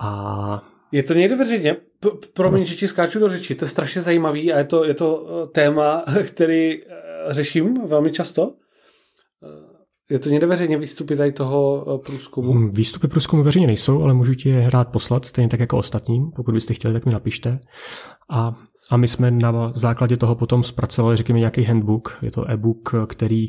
[0.01, 0.63] a
[0.93, 1.77] je to někde veřejně?
[2.33, 2.67] Promiň, no.
[2.67, 5.47] že ti skáču do řeči, to je strašně zajímavý a je to, je to eh,
[5.47, 6.87] téma, který eh,
[7.29, 8.55] řeším velmi často.
[10.11, 12.53] Je to někde veřejně výstupy tady toho eh, průzkumu?
[12.53, 16.31] Hmm, výstupy průzkumu veřejně nejsou, ale můžu ti je rád poslat, stejně tak jako ostatním.
[16.31, 17.59] Pokud byste chtěli, tak mi napište.
[18.31, 18.55] A,
[18.91, 22.19] a my jsme na základě toho potom zpracovali, řekněme, nějaký handbook.
[22.23, 23.47] Je to e-book, který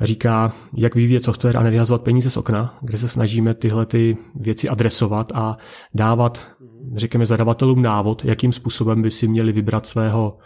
[0.00, 4.68] říká, jak vyvíjet software a nevyhazovat peníze z okna, kde se snažíme tyhle ty věci
[4.68, 5.56] adresovat a
[5.94, 6.46] dávat,
[6.94, 10.38] řekněme, zadavatelům návod, jakým způsobem by si měli vybrat svého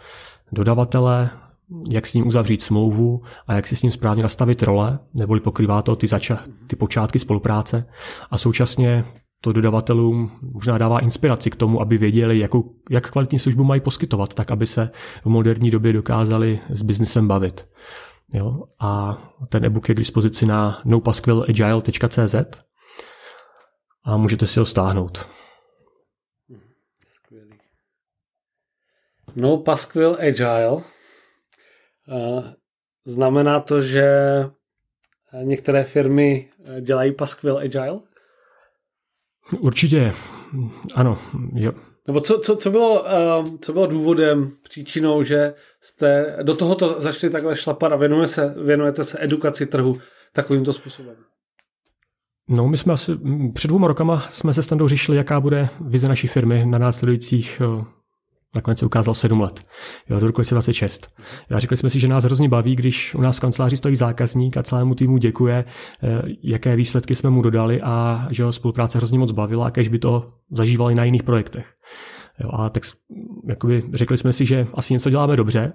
[0.51, 1.29] dodavatele,
[1.89, 5.81] jak s ním uzavřít smlouvu a jak si s ním správně nastavit role, neboli pokrývá
[5.81, 7.85] to ty, zača- ty počátky spolupráce
[8.31, 9.05] a současně
[9.41, 14.33] to dodavatelům možná dává inspiraci k tomu, aby věděli, jakou, jak kvalitní službu mají poskytovat,
[14.33, 14.89] tak aby se
[15.23, 17.69] v moderní době dokázali s biznesem bavit.
[18.33, 18.63] Jo?
[18.79, 19.17] A
[19.49, 22.35] ten e-book je k dispozici na nopasquillagile.cz
[24.03, 25.29] a můžete si ho stáhnout.
[27.07, 27.57] Skvělý.
[29.35, 30.96] No Pasquill Agile.
[32.07, 32.45] Uh,
[33.05, 34.09] znamená to, že
[35.43, 36.49] některé firmy
[36.81, 37.99] dělají Pasquill Agile?
[39.59, 40.11] Určitě,
[40.95, 41.17] ano.
[41.53, 41.71] Jo.
[42.07, 43.05] Nebo co, co, co, bylo,
[43.61, 49.03] co bylo důvodem, příčinou, že jste do tohoto začali takhle šlapat a věnuje se, věnujete
[49.03, 49.97] se edukaci trhu
[50.33, 51.15] takovýmto způsobem?
[52.49, 53.11] No, my jsme asi
[53.53, 57.85] před dvěma rokama jsme se Standou řešili, jaká bude vize naší firmy na následujících eh,
[58.55, 59.65] Nakonec se ukázal 7 let,
[60.09, 61.07] jo, do roku 2026.
[61.49, 64.57] Já řekli jsme si, že nás hrozně baví, když u nás v kanceláři stojí zákazník
[64.57, 65.65] a celému týmu děkuje,
[66.03, 69.87] eh, jaké výsledky jsme mu dodali a že ho spolupráce hrozně moc bavila a kež
[69.87, 71.65] by to zažívali na jiných projektech.
[72.39, 72.83] Jo, a tak
[73.49, 75.73] jakoby, řekli jsme si, že asi něco děláme dobře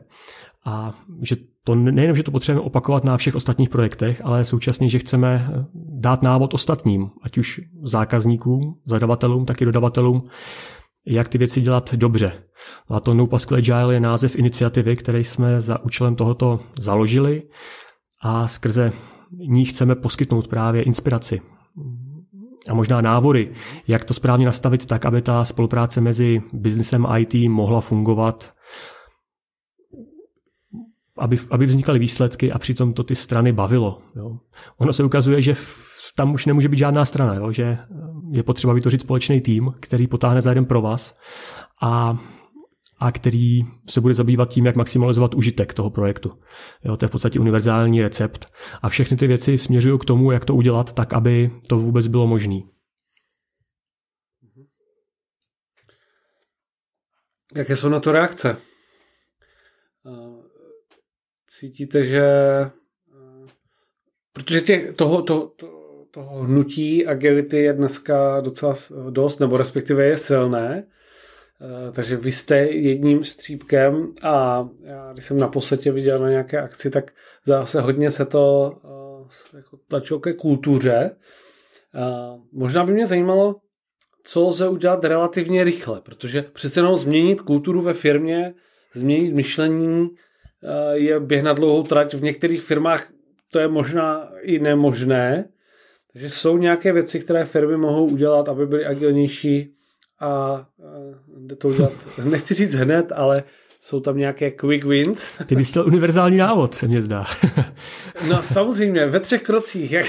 [0.64, 4.98] a že to nejenom, že to potřebujeme opakovat na všech ostatních projektech, ale současně, že
[4.98, 10.24] chceme dát návod ostatním, ať už zákazníkům, zadavatelům, tak i dodavatelům,
[11.06, 12.42] jak ty věci dělat dobře.
[12.88, 17.42] A to No Pascal Agile je název iniciativy, který jsme za účelem tohoto založili
[18.22, 18.92] a skrze
[19.30, 21.40] ní chceme poskytnout právě inspiraci
[22.68, 23.52] a možná návody,
[23.88, 28.54] jak to správně nastavit tak, aby ta spolupráce mezi biznesem a IT mohla fungovat,
[31.18, 34.02] aby, aby vznikaly výsledky a přitom to ty strany bavilo.
[34.16, 34.38] Jo.
[34.78, 35.54] Ono se ukazuje, že
[36.16, 37.78] tam už nemůže být žádná strana, jo, že
[38.30, 41.18] je potřeba vytvořit společný tým, který potáhne za jeden pro vás
[41.82, 42.18] a,
[42.98, 43.60] a který
[43.90, 46.38] se bude zabývat tím, jak maximalizovat užitek toho projektu.
[46.84, 48.52] Jo, to je v podstatě univerzální recept
[48.82, 52.26] a všechny ty věci směřují k tomu, jak to udělat tak, aby to vůbec bylo
[52.26, 52.60] možné.
[57.54, 58.56] Jaké jsou na to reakce?
[61.48, 62.24] Cítíte, že
[64.32, 65.81] protože těch, toho, to, to,
[66.14, 68.74] toho hnutí agility je dneska docela
[69.10, 70.84] dost, nebo respektive je silné.
[71.60, 76.60] Eh, takže vy jste jedním střípkem a já, když jsem na posledě viděl na nějaké
[76.60, 77.12] akci, tak
[77.46, 81.16] zase hodně se to uh, jako tlačilo ke kultuře.
[81.94, 83.56] Uh, možná by mě zajímalo,
[84.24, 88.54] co lze udělat relativně rychle, protože přece jenom změnit kulturu ve firmě,
[88.94, 90.10] změnit myšlení
[90.92, 92.14] je běh na dlouhou trať.
[92.14, 93.12] V některých firmách
[93.50, 95.48] to je možná i nemožné,
[96.12, 99.74] takže jsou nějaké věci, které firmy mohou udělat, aby byly agilnější
[100.20, 100.64] a
[101.38, 101.92] jde to udělat,
[102.24, 103.44] nechci říct hned, ale
[103.80, 105.30] jsou tam nějaké quick wins.
[105.46, 107.24] Ty bys chtěl univerzální návod, se mně zdá.
[108.28, 109.92] no samozřejmě, ve třech krocích.
[109.92, 110.06] Jak,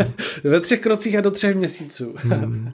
[0.44, 2.14] ve třech krocích a do třech měsíců.
[2.16, 2.72] Hmm.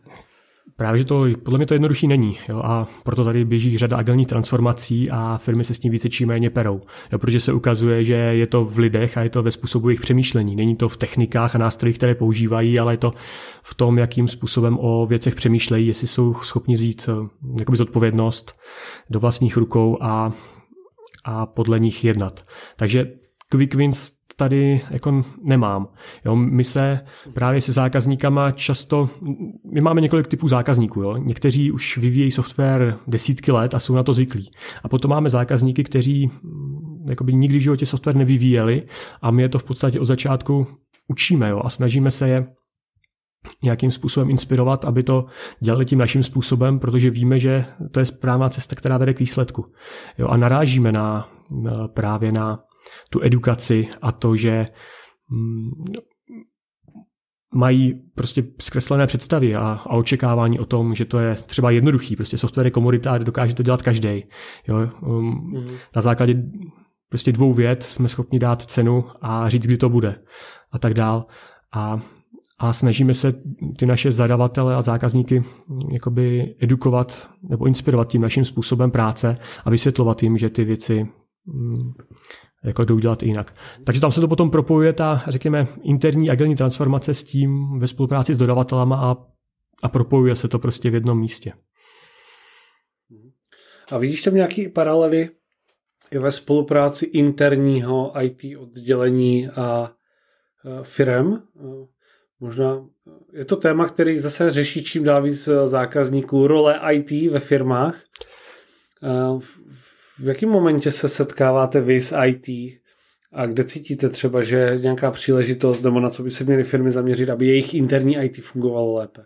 [0.77, 2.39] Právě, že to podle mě to jednodušší není.
[2.49, 2.59] Jo?
[2.65, 6.51] A proto tady běží řada agilních transformací a firmy se s tím více či méně
[6.51, 6.81] perou.
[7.13, 7.19] Jo?
[7.19, 10.57] Protože se ukazuje, že je to v lidech a je to ve způsobu jejich přemýšlení.
[10.57, 13.15] Není to v technikách a nástrojích, které používají, ale je to
[13.63, 18.57] v tom, jakým způsobem o věcech přemýšlejí, jestli jsou schopni vzít eh, jakoby zodpovědnost
[19.11, 20.33] do vlastních rukou a,
[21.25, 22.45] a podle nich jednat.
[22.77, 23.07] Takže
[23.51, 25.89] quick wins tady jako nemám.
[26.25, 27.01] Jo, my se
[27.35, 29.09] právě se zákazníkama často,
[29.73, 31.03] my máme několik typů zákazníků.
[31.03, 31.17] Jo.
[31.17, 34.51] Někteří už vyvíjejí software desítky let a jsou na to zvyklí.
[34.83, 38.83] A potom máme zákazníky, kteří mm, jakoby nikdy v životě software nevyvíjeli
[39.23, 40.67] a my je to v podstatě od začátku
[41.09, 42.47] učíme jo, a snažíme se je
[43.63, 45.27] nějakým způsobem inspirovat, aby to
[45.61, 49.65] dělali tím naším způsobem, protože víme, že to je správná cesta, která vede k výsledku.
[50.19, 52.66] Jo, a narážíme na, na právě na
[53.11, 54.67] tu edukaci a to, že
[55.31, 55.71] mm,
[57.55, 62.17] mají prostě zkreslené představy a, a očekávání o tom, že to je třeba jednoduchý.
[62.17, 64.25] Prostě software je komodita a dokáže to dělat každý.
[64.69, 64.77] Jo?
[65.03, 65.77] Um, mm-hmm.
[65.97, 66.43] Na základě
[67.09, 70.19] prostě dvou vět jsme schopni dát cenu a říct, kdy to bude
[70.73, 71.27] a tak dál.
[71.75, 72.01] A,
[72.59, 73.33] a snažíme se
[73.79, 75.45] ty naše zadavatele a zákazníky
[75.93, 81.09] jakoby edukovat nebo inspirovat tím naším způsobem práce a vysvětlovat jim, že ty věci
[81.47, 81.93] mm,
[82.67, 83.55] jako to udělat jinak.
[83.85, 88.35] Takže tam se to potom propojuje ta, řekněme, interní agilní transformace s tím ve spolupráci
[88.35, 89.17] s dodavatelama a,
[89.83, 91.53] a propojuje se to prostě v jednom místě.
[93.93, 95.31] A vidíš tam nějaký paralely
[96.21, 99.91] ve spolupráci interního IT oddělení a
[100.83, 101.43] firem?
[102.41, 102.87] Možná
[103.33, 107.97] je to téma, který zase řeší čím dál víc zákazníků, role IT ve firmách
[110.19, 112.49] v jakém momentě se setkáváte vy s IT
[113.33, 117.31] a kde cítíte třeba, že nějaká příležitost nebo na co by se měly firmy zaměřit,
[117.31, 119.23] aby jejich interní IT fungovalo lépe?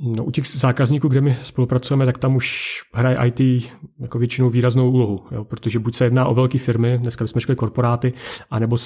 [0.00, 3.70] No, u těch zákazníků, kde my spolupracujeme, tak tam už hraje IT
[4.00, 5.44] jako většinou výraznou úlohu, jo?
[5.44, 8.12] protože buď se jedná o velké firmy, dneska bychom řekli korporáty,
[8.50, 8.76] anebo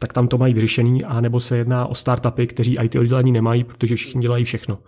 [0.00, 3.96] tak tam to mají vyřešený, anebo se jedná o startupy, kteří IT oddělení nemají, protože
[3.96, 4.78] všichni dělají všechno.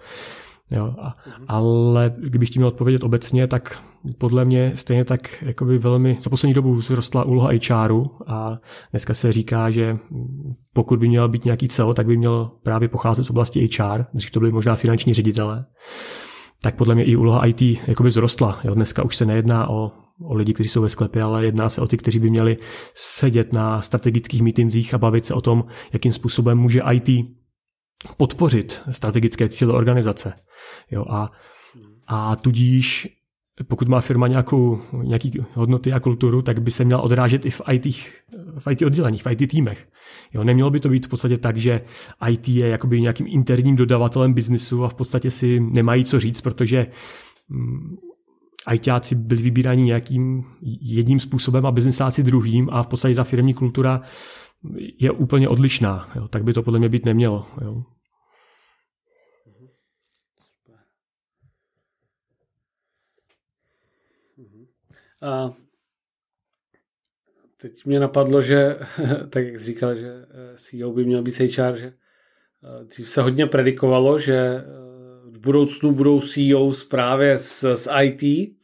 [0.71, 1.45] Jo, a, mhm.
[1.49, 3.83] Ale kdybych tím měl odpovědět obecně, tak
[4.19, 8.59] podle mě stejně tak jakoby velmi, za poslední dobu vzrostla úloha HRu a
[8.91, 9.99] dneska se říká, že
[10.73, 14.31] pokud by měl být nějaký cel, tak by měl právě pocházet z oblasti HR, dřív
[14.31, 15.65] to byly možná finanční ředitele,
[16.63, 18.61] tak podle mě i úloha IT jakoby vzrostla.
[18.65, 19.93] Jo, dneska už se nejedná o,
[20.23, 22.57] o lidi, kteří jsou ve sklepě, ale jedná se o ty, kteří by měli
[22.95, 27.38] sedět na strategických mítinzích a bavit se o tom, jakým způsobem může IT
[28.17, 30.33] podpořit strategické cíle organizace.
[30.91, 31.33] Jo, a,
[32.07, 33.19] a tudíž
[33.65, 37.63] pokud má firma nějakou, nějaký hodnoty a kulturu, tak by se měla odrážet i v
[37.73, 37.87] IT,
[38.59, 39.89] v IT odděleních, v IT týmech.
[40.35, 41.81] Jo, nemělo by to být v podstatě tak, že
[42.29, 46.87] IT je jakoby nějakým interním dodavatelem biznisu a v podstatě si nemají co říct, protože
[47.49, 47.97] mm,
[48.75, 50.45] ITáci byli vybíráni nějakým
[50.81, 54.01] jedním způsobem a biznisáci druhým a v podstatě ta firmní kultura
[54.99, 56.13] je úplně odlišná.
[56.17, 57.47] Jo, tak by to podle mě být nemělo.
[57.63, 57.83] Jo.
[65.23, 65.53] A
[67.57, 68.77] teď mě napadlo, že,
[69.31, 73.23] tak jak jsi říkal, že eh, CEO by měl být HR, že eh, dřív se
[73.23, 74.63] hodně predikovalo, že eh,
[75.25, 78.58] v budoucnu budou CEO právě z, z IT.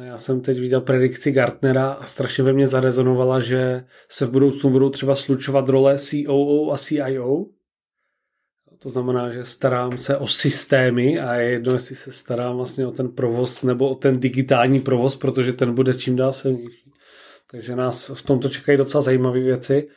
[0.00, 4.70] Já jsem teď viděl predikci Gartnera a strašně ve mně zarezonovala, že se v budoucnu
[4.70, 7.44] budou třeba slučovat role COO a CIO,
[8.84, 12.90] to znamená, že starám se o systémy a je jedno, jestli se starám vlastně o
[12.90, 16.92] ten provoz nebo o ten digitální provoz, protože ten bude čím dál silnější.
[17.50, 19.88] Takže nás v tomto čekají docela zajímavé věci.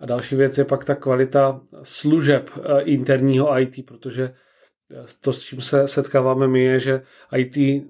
[0.00, 5.42] A další věc je pak ta kvalita služeb eh, interního IT, protože eh, to, s
[5.42, 7.02] čím se setkáváme my, je, že
[7.36, 7.84] IT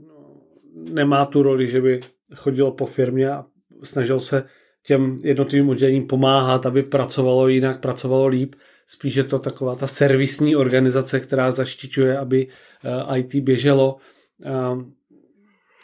[0.74, 2.00] nemá tu roli, že by
[2.34, 3.44] chodilo po firmě a
[3.82, 4.44] snažil se
[4.86, 8.54] těm jednotlivým oddělením pomáhat, aby pracovalo jinak, pracovalo líp,
[8.86, 12.48] Spíš je to taková ta servisní organizace, která zaštiťuje, aby
[12.84, 13.96] eh, IT běželo.
[14.44, 14.50] Eh,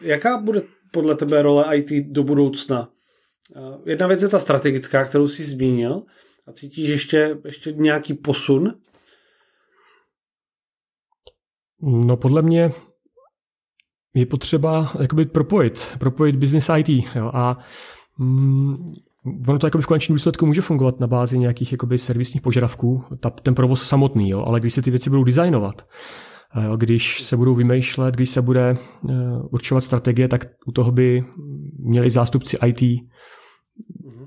[0.00, 2.88] jaká bude podle tebe role IT do budoucna?
[3.56, 6.02] Eh, jedna věc je ta strategická, kterou jsi zmínil.
[6.46, 8.74] A cítíš ještě, ještě nějaký posun?
[11.82, 12.70] No podle mě
[14.14, 16.88] je potřeba jakoby propojit, propojit business IT.
[16.88, 17.58] Jo, a
[18.18, 18.92] mm,
[19.48, 23.30] ono to jakoby v konečném důsledku může fungovat na bázi nějakých jakoby servisních požadavků, ta,
[23.30, 25.86] ten provoz samotný, jo, ale když se ty věci budou designovat,
[26.64, 29.12] jo, když se budou vymýšlet, když se bude uh,
[29.50, 31.24] určovat strategie, tak u toho by
[31.78, 33.00] měli zástupci IT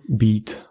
[0.09, 0.61] být.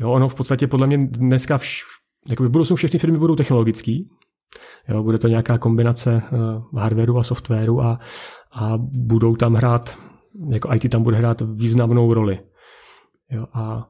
[0.00, 1.84] Jo, ono v podstatě podle mě dneska vš,
[2.28, 4.10] jakoby v budoucnu všechny firmy budou technologický,
[4.88, 6.22] Jo, bude to nějaká kombinace
[6.72, 7.98] uh, hardwareu a softwaru a,
[8.52, 9.98] a budou tam hrát,
[10.52, 12.40] jako IT tam bude hrát významnou roli.
[13.30, 13.88] Jo, a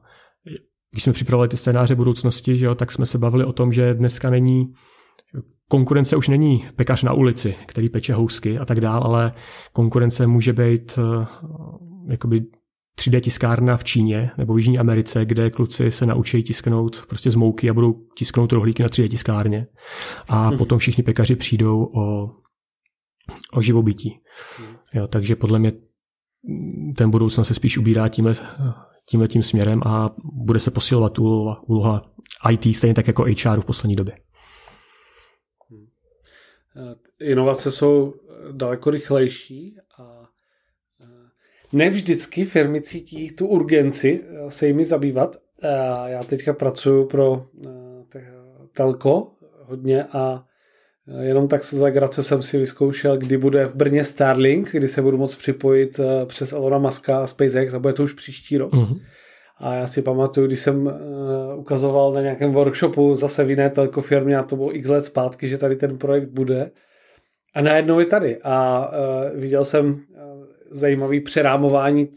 [0.91, 3.93] když jsme připravovali ty scénáře budoucnosti, že jo, tak jsme se bavili o tom, že
[3.93, 4.73] dneska není
[5.67, 9.33] konkurence už není pekař na ulici, který peče housky a tak dál, ale
[9.73, 11.25] konkurence může být uh,
[12.09, 12.41] jakoby
[12.99, 17.35] 3D tiskárna v Číně nebo v Jižní Americe, kde kluci se naučí tisknout prostě z
[17.35, 19.67] mouky a budou tisknout rohlíky na 3D tiskárně.
[20.27, 20.57] A hmm.
[20.57, 22.29] potom všichni pekaři přijdou o,
[23.53, 24.19] o živobytí.
[24.57, 24.75] Hmm.
[24.93, 25.71] Jo, takže podle mě
[26.97, 28.33] ten budoucnost se spíš ubírá tímhle,
[29.09, 32.11] tímhle tím směrem a bude se posilovat úloha, úloha
[32.51, 34.15] IT, stejně tak jako HR v poslední době.
[37.21, 38.13] Inovace jsou
[38.51, 40.12] daleko rychlejší a
[41.73, 45.35] ne vždycky firmy cítí tu urgenci se jimi zabývat.
[46.05, 47.45] Já teďka pracuji pro
[48.73, 49.31] telko
[49.67, 50.43] hodně a
[51.21, 55.17] Jenom tak se zagrace jsem si vyzkoušel, kdy bude v Brně Starlink, kdy se budu
[55.17, 58.73] moct připojit eh, přes Elona Muska a SpaceX a bude to už příští rok.
[58.73, 58.99] Mm-hmm.
[59.57, 60.93] A já si pamatuju, když jsem
[61.55, 65.57] ukazoval na nějakém workshopu zase v jiné telkofirmě, a to bylo x let zpátky, že
[65.57, 66.71] tady ten projekt bude.
[67.53, 68.37] A najednou je tady.
[68.43, 68.89] A
[69.35, 69.99] viděl jsem
[70.73, 72.09] zajímavý přerámování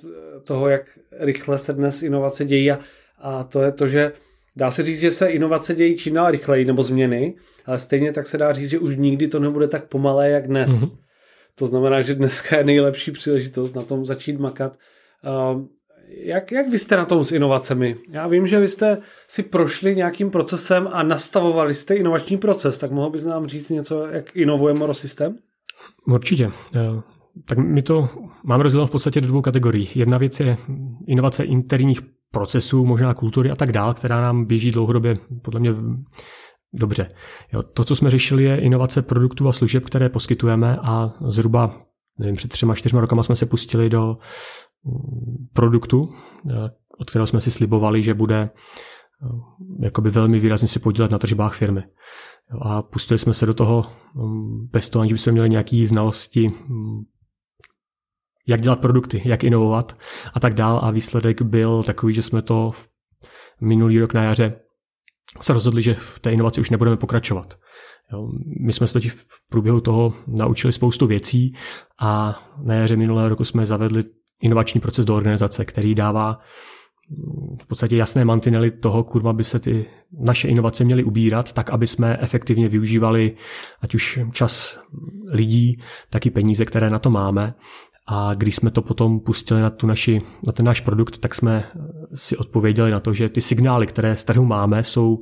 [0.45, 2.71] toho, jak rychle se dnes inovace dějí.
[2.71, 2.79] A,
[3.19, 4.13] a to je to, že
[4.57, 7.35] Dá se říct, že se inovace dějí čím dál rychleji, nebo změny,
[7.67, 10.71] ale stejně tak se dá říct, že už nikdy to nebude tak pomalé, jak dnes.
[10.71, 10.97] Mm-hmm.
[11.55, 14.79] To znamená, že dneska je nejlepší příležitost na tom začít makat.
[16.09, 17.97] Jak, jak vy jste na tom s inovacemi?
[18.11, 18.99] Já vím, že vy jste
[19.29, 24.07] si prošli nějakým procesem a nastavovali jste inovační proces, tak mohl bys nám říct něco,
[24.07, 25.39] jak inovuje Morosystem?
[26.07, 26.51] Určitě.
[27.45, 28.09] Tak my to
[28.45, 29.89] máme rozděleno v podstatě do dvou kategorií.
[29.95, 30.57] Jedna věc je
[31.07, 32.01] inovace interních
[32.33, 35.75] procesů, možná kultury a tak dál, která nám běží dlouhodobě podle mě
[36.73, 37.11] dobře.
[37.53, 41.87] Jo, to, co jsme řešili, je inovace produktů a služeb, které poskytujeme a zhruba
[42.19, 44.19] nevím, před třema, čtyřma rokama jsme se pustili do
[44.85, 46.15] mm, produktu,
[46.99, 48.51] od kterého jsme si slibovali, že bude
[49.81, 51.83] jakoby velmi výrazně si podílet na tržbách firmy.
[52.63, 57.03] A pustili jsme se do toho mm, bez toho, aniž bychom měli nějaké znalosti, mm,
[58.47, 59.97] jak dělat produkty, jak inovovat
[60.35, 60.81] a tak dál.
[60.83, 62.71] A výsledek byl takový, že jsme to
[63.61, 64.61] minulý rok na jaře
[65.41, 67.59] se rozhodli, že v té inovaci už nebudeme pokračovat.
[68.61, 71.55] My jsme se totiž v průběhu toho naučili spoustu věcí
[72.01, 74.05] a na jaře minulého roku jsme zavedli
[74.43, 76.39] inovační proces do organizace, který dává
[77.63, 79.87] v podstatě jasné mantinely toho, kurva by se ty
[80.21, 83.37] naše inovace měly ubírat, tak aby jsme efektivně využívali
[83.81, 84.81] ať už čas
[85.29, 85.81] lidí,
[86.11, 87.55] tak i peníze, které na to máme.
[88.07, 91.71] A když jsme to potom pustili na, tu naši, na ten náš produkt, tak jsme
[92.15, 95.19] si odpověděli na to, že ty signály, které z trhu máme, jsou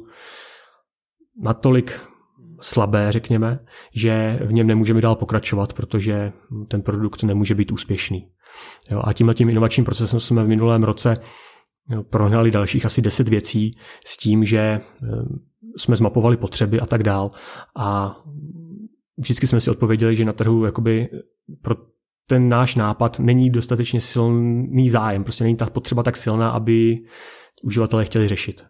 [1.42, 2.00] natolik
[2.60, 3.58] slabé, řekněme,
[3.94, 6.32] že v něm nemůžeme dál pokračovat, protože
[6.68, 8.28] ten produkt nemůže být úspěšný.
[8.90, 11.16] Jo, a tímhle tím inovačním procesem jsme v minulém roce
[12.10, 14.80] prohnali dalších asi deset věcí s tím, že eh,
[15.76, 17.30] jsme zmapovali potřeby a tak dál.
[17.76, 18.16] A
[19.16, 21.08] vždycky jsme si odpověděli, že na trhu jakoby
[21.62, 21.74] pro
[22.26, 25.24] ten náš nápad není dostatečně silný zájem.
[25.24, 26.98] Prostě není ta potřeba tak silná, aby
[27.62, 28.64] uživatelé chtěli řešit.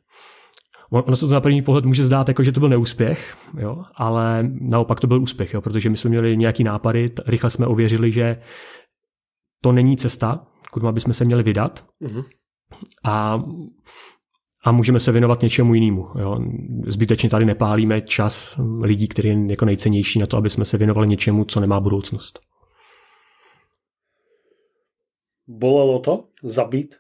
[0.91, 3.83] Ono se to na první pohled může zdát, jako, že to byl neúspěch, jo?
[3.95, 5.61] ale naopak to byl úspěch, jo?
[5.61, 8.41] protože my jsme měli nějaký nápady, rychle jsme ověřili, že
[9.61, 11.85] to není cesta, kudy bychom se měli vydat.
[12.03, 12.25] Mm-hmm
[13.05, 13.43] a,
[14.65, 16.09] a můžeme se věnovat něčemu jinému.
[16.21, 16.39] Jo.
[16.87, 21.09] Zbytečně tady nepálíme čas lidí, který je jako nejcennější na to, aby jsme se věnovali
[21.09, 22.41] něčemu, co nemá budoucnost.
[25.49, 26.95] Bolelo to zabít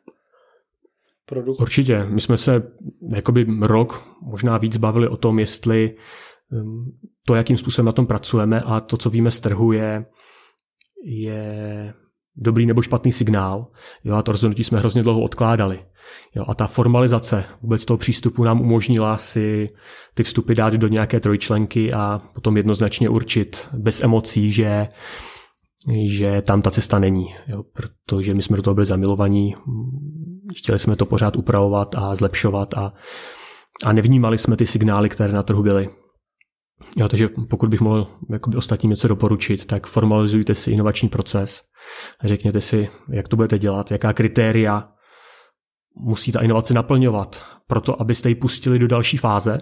[1.26, 1.60] produkt?
[1.60, 2.04] Určitě.
[2.04, 2.62] My jsme se
[3.14, 5.96] jakoby rok, možná víc bavili o tom, jestli
[6.52, 10.06] um, to, jakým způsobem na tom pracujeme a to, co víme z trhu, je,
[11.04, 11.94] je
[12.36, 13.66] dobrý nebo špatný signál.
[14.04, 15.84] Jo, a to rozhodnutí jsme hrozně dlouho odkládali.
[16.34, 19.70] Jo, a ta formalizace vůbec toho přístupu nám umožnila si
[20.14, 24.88] ty vstupy dát do nějaké trojčlenky a potom jednoznačně určit bez emocí, že,
[26.06, 27.34] že tam ta cesta není.
[27.46, 29.54] Jo, protože my jsme do toho byli zamilovaní,
[30.56, 32.92] chtěli jsme to pořád upravovat a zlepšovat a,
[33.84, 35.88] a nevnímali jsme ty signály, které na trhu byly.
[36.96, 41.62] Jo, takže pokud bych mohl jakoby ostatním něco doporučit, tak formalizujte si inovační proces,
[42.24, 44.88] řekněte si, jak to budete dělat, jaká kritéria
[45.96, 49.58] musí ta inovace naplňovat, proto abyste ji pustili do další fáze.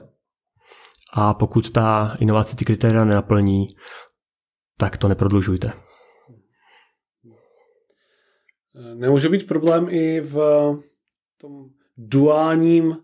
[1.15, 3.67] A pokud ta inovace ty kritéria nenaplní,
[4.79, 5.73] tak to neprodlužujte.
[8.95, 10.39] Nemůže být problém i v
[11.41, 12.97] tom duálním,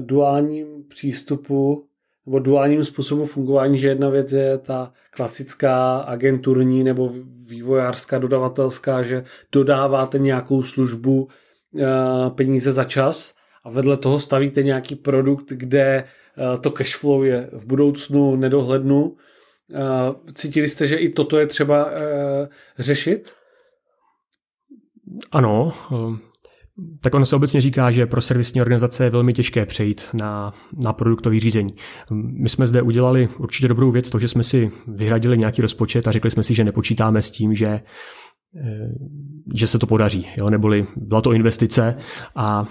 [0.00, 1.90] duálním přístupu
[2.26, 7.12] nebo duálním způsobu fungování, že jedna věc je ta klasická agenturní nebo
[7.44, 11.28] vývojářská, dodavatelská, že dodáváte nějakou službu,
[11.78, 11.84] eh,
[12.34, 16.04] peníze za čas a vedle toho stavíte nějaký produkt, kde
[16.38, 19.16] eh, to cashflow je v budoucnu nedohlednu.
[19.74, 21.90] Eh, cítili jste, že i toto je třeba
[22.78, 23.32] řešit?
[25.32, 25.72] Ano,
[27.00, 30.52] tak ono se obecně říká, že pro servisní organizace je velmi těžké přejít na,
[30.84, 31.74] na produktové řízení.
[32.42, 36.12] My jsme zde udělali určitě dobrou věc, to, že jsme si vyhradili nějaký rozpočet a
[36.12, 38.92] řekli jsme si, že nepočítáme s tím, že eh,
[39.54, 40.50] že se to podaří, jo?
[40.50, 41.96] neboli byla to investice
[42.36, 42.64] a,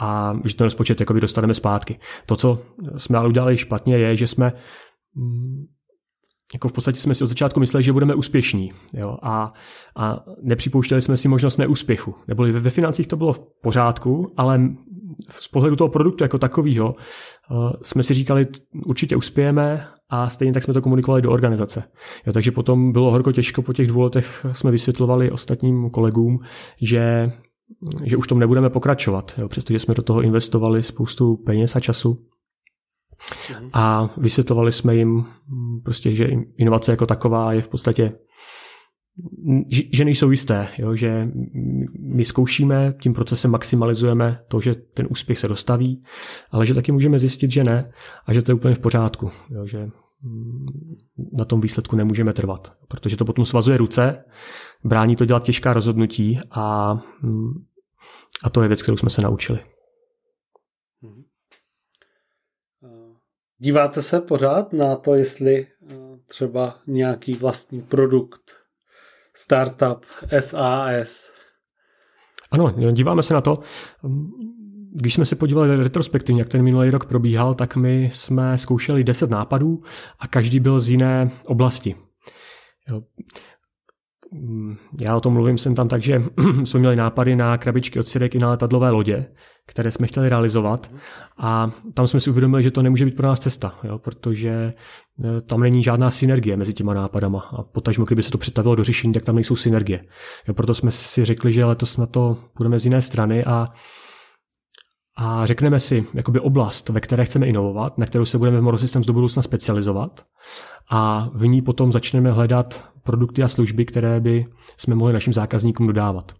[0.00, 1.98] a že ten rozpočet jakoby dostaneme zpátky.
[2.26, 2.62] To, co
[2.96, 4.52] jsme ale udělali špatně, je, že jsme
[5.14, 5.64] mm,
[6.54, 9.16] jako v podstatě jsme si od začátku mysleli, že budeme úspěšní jo?
[9.22, 9.52] A,
[9.96, 12.14] a nepřipouštěli jsme si možnost neúspěchu.
[12.28, 14.60] Neboli ve, ve financích to bylo v pořádku, ale
[15.28, 16.94] z pohledu toho produktu jako takového
[17.50, 18.46] uh, jsme si říkali,
[18.86, 21.82] určitě uspějeme a stejně tak jsme to komunikovali do organizace.
[22.26, 26.38] Jo, takže potom bylo horko těžko, po těch dvou letech jsme vysvětlovali ostatním kolegům,
[26.82, 27.32] že,
[28.04, 32.29] že už tom nebudeme pokračovat, jo, přestože jsme do toho investovali spoustu peněz a času.
[33.50, 33.70] Mhm.
[33.72, 35.24] A vysvětlovali jsme jim
[35.84, 38.12] prostě, že inovace jako taková je v podstatě
[39.92, 41.28] že nejsou jisté, jo, že
[41.98, 46.02] my zkoušíme, tím procesem maximalizujeme to, že ten úspěch se dostaví,
[46.50, 47.92] ale že taky můžeme zjistit, že ne
[48.26, 49.90] a že to je úplně v pořádku, jo, že
[51.38, 54.24] na tom výsledku nemůžeme trvat, protože to potom svazuje ruce,
[54.84, 56.98] brání to dělat těžká rozhodnutí a,
[58.44, 59.58] a to je věc, kterou jsme se naučili.
[63.62, 65.94] Díváte se pořád na to, jestli eh,
[66.26, 68.40] třeba nějaký vlastní produkt,
[69.34, 70.04] startup,
[70.40, 71.32] SAS?
[72.50, 73.58] Ano, díváme se na to.
[74.92, 79.30] když jsme se podívali retrospektivně, jak ten minulý rok probíhal, tak my jsme zkoušeli 10
[79.30, 79.82] nápadů
[80.18, 81.96] a každý byl z jiné oblasti.
[84.32, 86.22] Mm, já o tom mluvím jsem tam tak, že
[86.64, 89.26] jsme měli nápady na krabičky od sirek i na letadlové lodě,
[89.66, 90.90] které jsme chtěli realizovat
[91.38, 95.40] a tam jsme si uvědomili, že to nemůže být pro nás cesta, jo, protože e,
[95.40, 99.12] tam není žádná synergie mezi těma nápadama a potažmo, kdyby se to přetavilo do řešení,
[99.12, 100.04] tak tam nejsou synergie.
[100.48, 103.68] Jo, proto jsme si řekli, že letos na to půjdeme z jiné strany a
[105.22, 109.06] a řekneme si jakoby oblast, ve které chceme inovovat, na kterou se budeme v Morosystems
[109.06, 110.26] do budoucna specializovat
[110.90, 114.46] a v ní potom začneme hledat produkty a služby, které by
[114.76, 116.32] jsme mohli našim zákazníkům dodávat.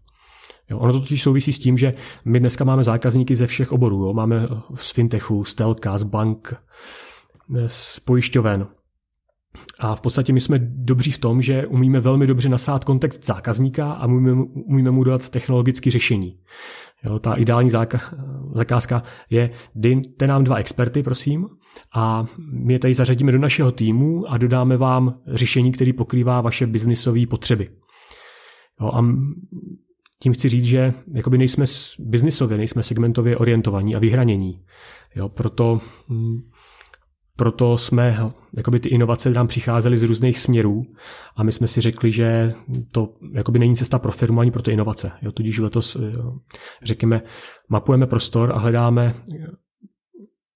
[0.70, 4.04] Jo, ono to totiž souvisí s tím, že my dneska máme zákazníky ze všech oborů.
[4.04, 4.12] Jo.
[4.12, 6.54] Máme z fintechu, z telka, z bank,
[7.66, 8.66] z pojišťoven.
[9.78, 13.92] A v podstatě my jsme dobří v tom, že umíme velmi dobře nasát kontext zákazníka
[13.92, 16.38] a umíme, umíme mu dát technologické řešení.
[17.04, 17.70] Jo, ta ideální
[18.54, 21.48] zakázka je, dejte nám dva experty, prosím,
[21.94, 26.66] a my je tady zařadíme do našeho týmu a dodáme vám řešení, který pokrývá vaše
[26.66, 27.70] biznisové potřeby.
[28.80, 29.04] Jo, a
[30.22, 31.64] tím chci říct, že jakoby nejsme
[31.98, 34.62] biznisově, nejsme segmentově orientovaní a vyhranění.
[35.14, 35.80] Jo, proto
[37.40, 40.82] proto jsme, jakoby ty inovace nám přicházely z různých směrů
[41.36, 42.52] a my jsme si řekli, že
[42.92, 45.12] to jakoby není cesta pro firmu ani pro ty inovace.
[45.22, 46.38] Jo, tudíž letos, jo,
[46.82, 47.22] řekněme,
[47.68, 49.14] mapujeme prostor a hledáme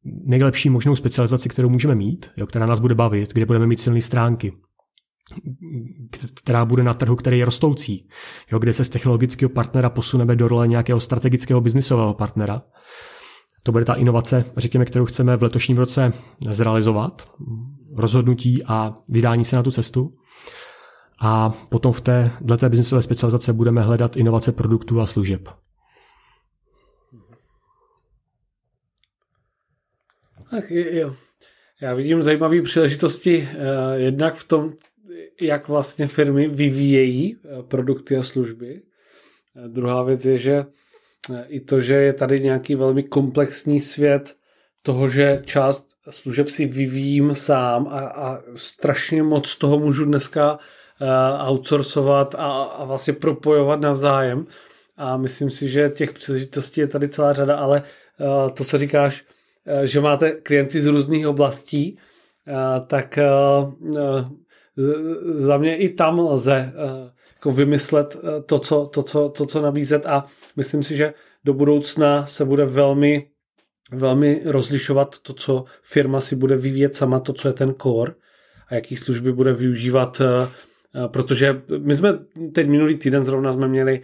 [0.05, 4.01] nejlepší možnou specializaci, kterou můžeme mít, jo, která nás bude bavit, kde budeme mít silné
[4.01, 4.53] stránky,
[6.35, 8.09] která bude na trhu, který je rostoucí,
[8.53, 12.62] jo, kde se z technologického partnera posuneme do role nějakého strategického biznisového partnera
[13.66, 16.12] to bude ta inovace, řekněme, kterou chceme v letošním roce
[16.50, 17.28] zrealizovat,
[17.96, 20.14] rozhodnutí a vydání se na tu cestu.
[21.20, 25.48] A potom v té, té biznesové specializace budeme hledat inovace produktů a služeb.
[30.50, 31.14] Tak jo.
[31.82, 34.72] Já vidím zajímavé příležitosti eh, jednak v tom,
[35.40, 38.82] jak vlastně firmy vyvíjejí eh, produkty a služby.
[39.56, 40.64] Eh, druhá věc je, že
[41.48, 44.34] i to, že je tady nějaký velmi komplexní svět
[44.82, 51.48] toho, že část služeb si vyvíjím sám a, a strašně moc toho můžu dneska uh,
[51.48, 54.46] outsourcovat a, a vlastně propojovat navzájem.
[54.96, 57.82] A myslím si, že těch příležitostí je tady celá řada, ale
[58.18, 59.24] uh, to, co říkáš,
[59.78, 61.98] uh, že máte klienty z různých oblastí,
[62.86, 63.18] tak
[65.24, 66.72] za mě i tam lze
[67.45, 70.07] jako vymyslet eh, to co, to, co, to, co nabízet.
[70.07, 70.24] A
[70.57, 71.14] myslím si, že
[71.45, 73.26] do budoucna se bude velmi,
[73.92, 78.12] velmi rozlišovat to, co firma si bude vyvíjet sama, to, co je ten core
[78.68, 80.49] a jaký služby bude využívat, eh,
[80.95, 82.18] eh, protože my jsme
[82.53, 84.01] teď minulý týden zrovna jsme měli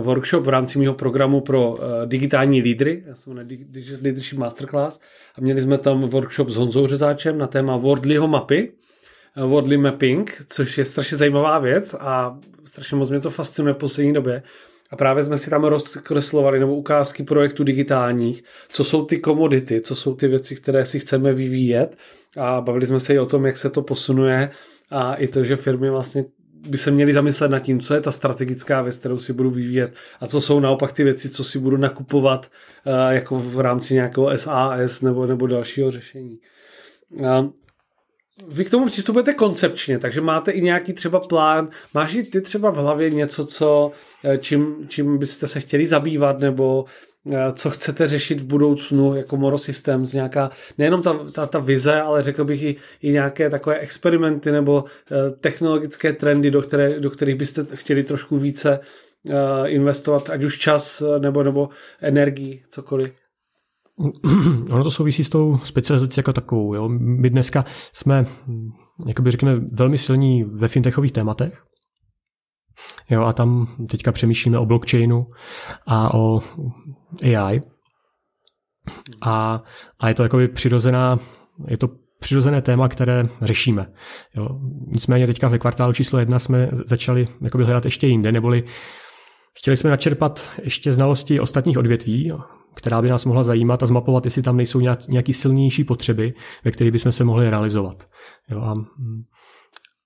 [0.00, 1.76] workshop v rámci mého programu pro
[2.06, 5.00] digitální lídry, já jsem Digital Leadership Masterclass.
[5.38, 8.72] A měli jsme tam workshop s Honzou Řezáčem na téma Wordlyho mapy,
[9.36, 11.94] Wordly Mapping, což je strašně zajímavá věc.
[12.00, 14.42] A strašně moc mě to fascinuje v poslední době.
[14.90, 19.96] A právě jsme si tam rozkreslovali nebo ukázky projektů digitálních, co jsou ty komodity, co
[19.96, 21.96] jsou ty věci, které si chceme vyvíjet
[22.36, 24.50] a bavili jsme se i o tom, jak se to posunuje
[24.90, 26.24] a i to, že firmy vlastně
[26.68, 29.94] by se měly zamyslet nad tím, co je ta strategická věc, kterou si budu vyvíjet
[30.20, 32.50] a co jsou naopak ty věci, co si budu nakupovat
[32.86, 36.38] uh, jako v rámci nějakého SAS nebo, nebo dalšího řešení.
[38.48, 42.70] Vy k tomu přistupujete koncepčně, takže máte i nějaký třeba plán, máš i ty třeba
[42.70, 43.92] v hlavě něco, co,
[44.24, 46.84] eh, čím, čím byste se chtěli zabývat, nebo
[47.32, 52.00] eh, co chcete řešit v budoucnu jako Moro Systems, nějaká, nejenom ta, ta, ta vize,
[52.00, 57.10] ale řekl bych i, i nějaké takové experimenty nebo eh, technologické trendy, do, které, do
[57.10, 58.80] kterých byste chtěli trošku více
[59.66, 61.68] investovat, ať už čas nebo, nebo
[62.00, 63.12] energii, cokoliv.
[64.72, 66.74] Ono to souvisí s tou specializací jako takovou.
[66.74, 66.88] Jo.
[66.88, 68.26] My dneska jsme,
[69.06, 71.64] jakoby řekněme, velmi silní ve fintechových tématech.
[73.10, 75.26] Jo, a tam teďka přemýšlíme o blockchainu
[75.86, 76.40] a o
[77.24, 77.62] AI.
[79.22, 79.62] A,
[80.00, 81.18] a je to jakoby přirozená,
[81.68, 81.88] je to
[82.20, 83.92] přirozené téma, které řešíme.
[84.36, 84.48] Jo.
[84.86, 88.64] Nicméně teďka ve kvartálu číslo jedna jsme začali jakoby hledat ještě jinde, neboli
[89.58, 92.32] chtěli jsme načerpat ještě znalosti ostatních odvětví,
[92.74, 96.92] která by nás mohla zajímat a zmapovat, jestli tam nejsou nějaké silnější potřeby, ve kterých
[96.92, 98.08] bychom se mohli realizovat.
[98.50, 98.74] Jo, a,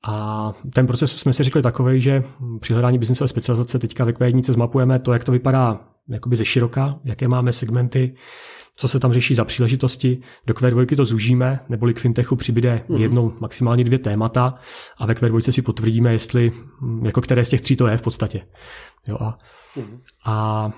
[0.07, 2.23] a ten proces jsme si řekli takový, že
[2.61, 6.99] při hledání biznesové specializace teďka ve q zmapujeme to, jak to vypadá jakoby ze široka,
[7.05, 8.15] jaké máme segmenty,
[8.77, 10.21] co se tam řeší za příležitosti.
[10.47, 12.97] Do Q2 to zúžíme, neboli k fintechu přibyde mm.
[12.97, 14.55] jednou, maximálně dvě témata
[14.99, 16.53] a ve Q2 si potvrdíme, jestli,
[17.03, 18.41] jako které z těch tří to je v podstatě.
[19.09, 19.39] Jo, a,
[20.25, 20.71] a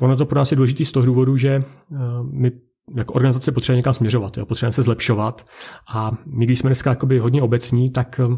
[0.00, 1.98] ono to pro nás je důležité z toho důvodu, že uh,
[2.32, 2.52] my
[2.96, 5.46] jako organizace potřebujeme někam směřovat, jo, potřebujeme se zlepšovat.
[5.94, 8.36] A my, když jsme dneska jakoby hodně obecní, tak hm,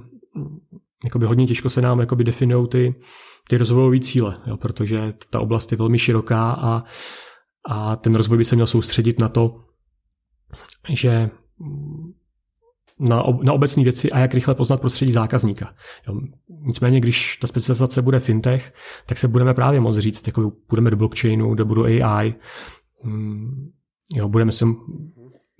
[1.04, 2.94] jakoby hodně těžko se nám jakoby definují ty,
[3.48, 6.84] ty rozvojové cíle, jo, protože ta oblast je velmi široká a
[7.68, 9.64] a ten rozvoj by se měl soustředit na to,
[10.88, 11.30] že
[13.00, 15.74] na, ob, na obecní věci a jak rychle poznat prostředí zákazníka.
[16.08, 16.20] Jo.
[16.48, 18.72] Nicméně, když ta specializace bude fintech,
[19.06, 22.34] tak se budeme právě moc říct, jako budeme do blockchainu, do budu AI,
[23.02, 23.70] hmm,
[24.14, 24.64] jo, budeme se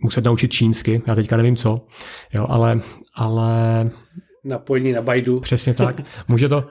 [0.03, 1.86] muset naučit čínsky, já teďka nevím co,
[2.32, 2.80] jo, ale,
[3.14, 3.91] ale...
[4.45, 5.41] Napojení na Baidu.
[5.41, 6.01] Přesně tak.
[6.28, 6.64] Může to...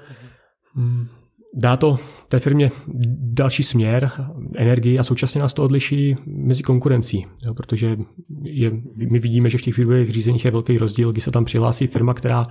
[0.73, 1.07] Hmm,
[1.55, 2.71] dá to té firmě
[3.19, 4.11] další směr,
[4.55, 7.97] energii a současně nás to odliší mezi konkurencí, jo, protože
[8.43, 8.71] je,
[9.11, 12.13] my vidíme, že v těch vývojových řízeních je velký rozdíl, kdy se tam přihlásí firma,
[12.13, 12.45] která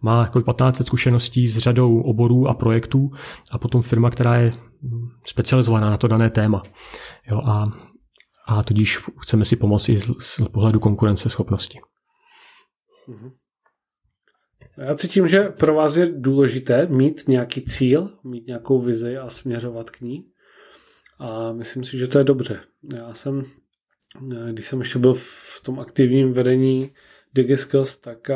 [0.00, 3.10] má jako 15 zkušeností s řadou oborů a projektů
[3.52, 4.52] a potom firma, která je
[5.24, 6.62] specializovaná na to dané téma.
[7.30, 7.72] Jo, a,
[8.46, 11.78] a tudíž chceme si pomoci z, z pohledu konkurenceschopnosti.
[13.08, 13.30] Mm-hmm.
[14.80, 19.90] Já cítím, že pro vás je důležité mít nějaký cíl, mít nějakou vizi a směřovat
[19.90, 20.24] k ní.
[21.18, 22.60] A myslím si, že to je dobře.
[22.96, 23.42] Já jsem,
[24.52, 26.90] když jsem ještě byl v tom aktivním vedení
[27.34, 28.30] DigiSkills, tak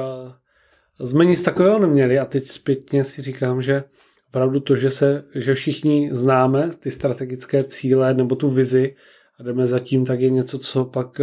[1.05, 3.85] jsme nic takového neměli a teď zpětně si říkám, že
[4.29, 8.97] opravdu to, že, se, že všichni známe ty strategické cíle nebo tu vizi
[9.39, 11.21] a jdeme zatím, tak je něco, co pak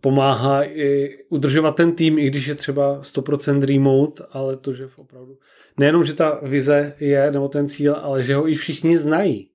[0.00, 5.38] pomáhá i udržovat ten tým, i když je třeba 100% remote, ale to, že opravdu
[5.78, 9.50] nejenom, že ta vize je, nebo ten cíl, ale že ho i všichni znají.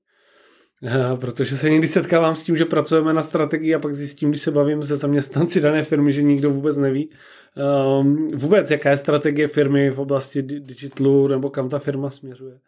[0.85, 4.41] Eh, protože se někdy setkávám s tím, že pracujeme na strategii a pak zjistím, když
[4.41, 7.09] se bavím se zaměstnanci dané firmy, že nikdo vůbec neví
[7.55, 12.59] um, vůbec, jaká je strategie firmy v oblasti digitalu nebo kam ta firma směřuje.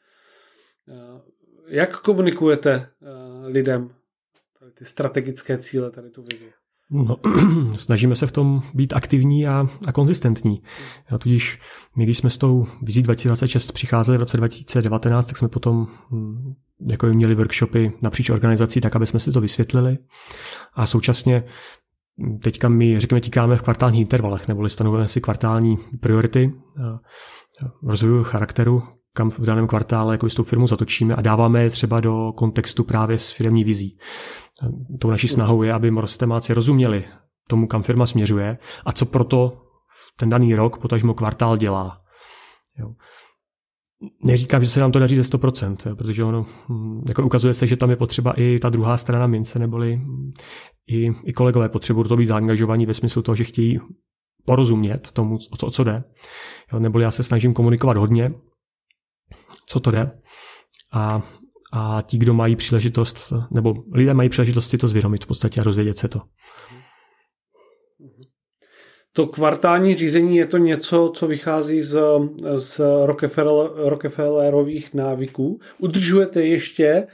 [0.88, 1.22] Uh,
[1.68, 3.89] jak komunikujete uh, lidem
[4.59, 6.53] tady ty strategické cíle, tady tu vizi?
[6.89, 7.17] No,
[7.75, 10.61] snažíme se v tom být aktivní a, a konzistentní.
[11.11, 11.59] Já tudíž
[11.97, 16.53] my, když jsme s tou vizí 2026 přicházeli v roce 2019, tak jsme potom hm,
[16.88, 19.97] jako měli workshopy napříč organizací, tak aby jsme si to vysvětlili.
[20.73, 21.43] A současně
[22.17, 26.53] hm, teďka my, řekněme, tíkáme v kvartálních intervalech, neboli stanovujeme si kvartální priority
[27.83, 28.83] rozvoju charakteru,
[29.13, 32.83] kam v daném kvartále jako s tou firmu zatočíme a dáváme je třeba do kontextu
[32.83, 33.97] právě s firmní vizí.
[34.99, 37.05] Tou naší snahou je, aby morstemáci rozuměli
[37.47, 39.61] tomu, kam firma směřuje a co proto
[40.17, 42.01] ten daný rok, potažmo kvartál dělá.
[42.79, 42.93] Jo.
[44.23, 47.77] Neříkám, že se nám to daří ze 100%, protože ono hm, jako ukazuje se, že
[47.77, 50.01] tam je potřeba i ta druhá strana mince, neboli
[50.87, 53.79] i, i kolegové potřebují to být zaangažovaní ve smyslu toho, že chtějí
[54.45, 56.03] porozumět tomu, o co, o co jde.
[56.73, 58.33] Jo, neboli já se snažím komunikovat hodně,
[59.65, 60.21] co to jde.
[60.93, 61.21] A
[61.76, 65.63] a ti, kdo mají příležitost, nebo lidé mají příležitost si to zvědomit v podstatě a
[65.63, 66.21] rozvědět se to.
[69.13, 71.99] To kvartální řízení je to něco, co vychází z,
[72.55, 75.59] z Rockefeller, Rockefellerových návyků.
[75.78, 77.07] Udržujete ještě e,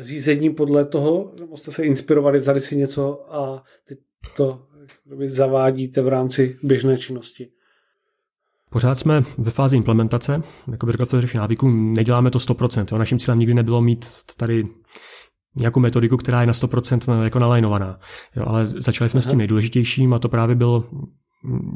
[0.00, 3.98] řízení podle toho, nebo jste se inspirovali, vzali si něco a teď
[4.36, 4.66] to
[5.26, 7.48] zavádíte v rámci běžné činnosti?
[8.70, 12.86] Pořád jsme ve fázi implementace, jako by řekl návyků, neděláme to 100%.
[12.92, 12.98] Jo.
[12.98, 14.06] Naším cílem nikdy nebylo mít
[14.36, 14.68] tady
[15.56, 17.98] nějakou metodiku, která je na 100% jako nalajnovaná.
[18.36, 19.28] Jo, ale začali jsme Aha.
[19.28, 20.84] s tím nejdůležitějším a to právě byl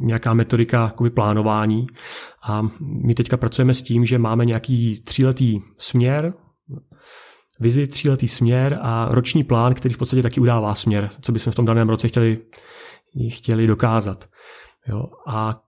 [0.01, 1.87] nějaká metodika jakoby plánování.
[2.43, 6.35] A my teďka pracujeme s tím, že máme nějaký tříletý směr,
[7.61, 11.57] vizi, tříletý směr a roční plán, který v podstatě taky udává směr, co bychom v
[11.57, 12.39] tom daném roce chtěli,
[13.29, 14.29] chtěli dokázat.
[14.89, 15.61] Jo, a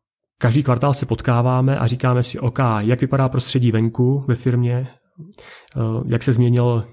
[0.43, 4.89] Každý kvartál se potkáváme a říkáme si, OK, jak vypadá prostředí venku ve firmě,
[5.77, 6.85] eh, jak se změnilo,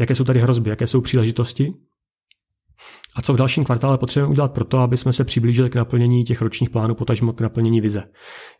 [0.00, 1.74] jaké jsou tady hrozby, jaké jsou příležitosti?
[3.16, 6.24] A co v dalším kvartále potřebujeme udělat pro to, aby jsme se přiblížili k naplnění
[6.24, 8.04] těch ročních plánů, potažmo k naplnění vize.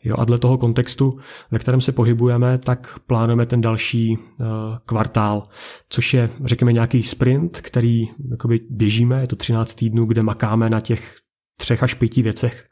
[0.05, 1.19] Jo, a dle toho kontextu,
[1.51, 4.47] ve kterém se pohybujeme, tak plánujeme ten další uh,
[4.85, 5.49] kvartál,
[5.89, 10.81] což je, řekněme, nějaký sprint, který jakoby běžíme, je to 13 týdnů, kde makáme na
[10.81, 11.16] těch
[11.57, 12.68] třech až pěti věcech,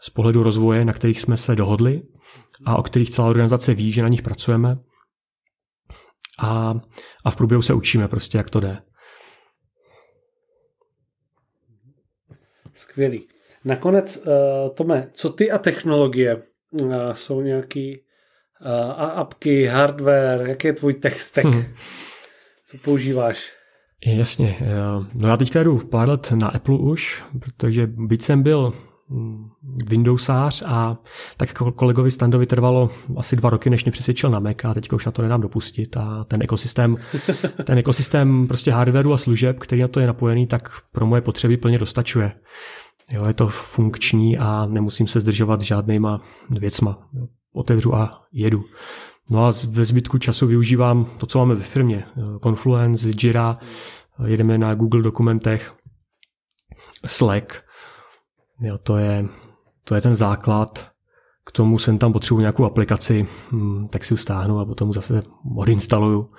[0.00, 2.02] z pohledu rozvoje, na kterých jsme se dohodli
[2.64, 4.76] a o kterých celá organizace ví, že na nich pracujeme.
[6.38, 6.74] A,
[7.24, 8.82] a v průběhu se učíme prostě, jak to jde.
[12.74, 13.28] Skvělý.
[13.64, 16.42] Nakonec, uh, Tome, co ty a technologie?
[16.72, 18.00] Uh, jsou nějaký
[18.60, 21.46] uh, apky, hardware, jaký je tvůj tech stack?
[21.46, 21.64] Hmm.
[22.66, 23.52] Co používáš?
[24.06, 24.58] Jasně.
[25.14, 28.72] No já teďka jdu pár let na Apple už, protože byť jsem byl
[29.88, 30.98] Windowsář a
[31.36, 34.96] tak jako kolegovi Standovi trvalo asi dva roky, než mě přesvědčil na Mac a teďka
[34.96, 36.96] už na to nedám dopustit a ten ekosystém,
[37.64, 41.56] ten ekosystém prostě hardwareu a služeb, který na to je napojený, tak pro moje potřeby
[41.56, 42.32] plně dostačuje.
[43.12, 47.08] Jo, je to funkční a nemusím se zdržovat žádnýma věcma.
[47.54, 48.64] Otevřu a jedu.
[49.30, 52.04] No a ve zbytku času využívám to, co máme ve firmě.
[52.42, 53.58] Confluence, Jira,
[54.26, 55.72] jedeme na Google dokumentech,
[57.06, 57.66] Slack,
[58.60, 59.24] Jo, to, je,
[59.88, 60.86] to je ten základ.
[61.44, 65.22] K tomu jsem tam potřebuji nějakou aplikaci, hm, tak si ji stáhnu a potom zase
[65.56, 66.30] odinstaluju.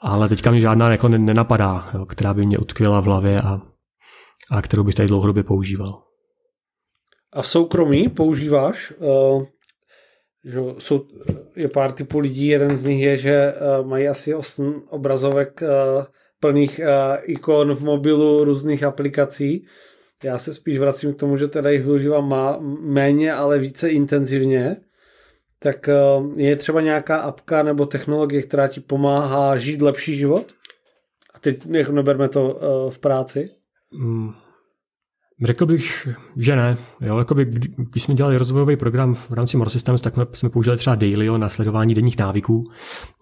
[0.00, 3.60] Ale teďka mi žádná jako nenapadá, jo, která by mě utkvěla v hlavě a,
[4.50, 6.02] a kterou bych tady dlouhodobě používal.
[7.32, 8.92] A v soukromí používáš?
[8.98, 9.44] Uh,
[10.44, 11.06] že jsou,
[11.56, 16.04] je pár typů lidí, jeden z nich je, že uh, mají asi 8 obrazovek uh,
[16.40, 16.80] plných
[17.22, 19.66] ikon v mobilu, různých aplikací
[20.24, 24.76] já se spíš vracím k tomu, že teda jich využívám má, méně, ale více intenzivně.
[25.58, 25.94] Tak eh,
[26.36, 30.52] je třeba nějaká apka nebo technologie, která ti pomáhá žít lepší život?
[31.34, 33.48] A teď neberme to eh, v práci.
[33.92, 34.32] Mm,
[35.42, 36.76] Řekl bych, že ne.
[37.00, 37.44] Jo, jakoby,
[37.76, 41.48] když jsme dělali rozvojový program v rámci More Systems, tak jsme použili třeba Daily na
[41.48, 42.64] sledování denních návyků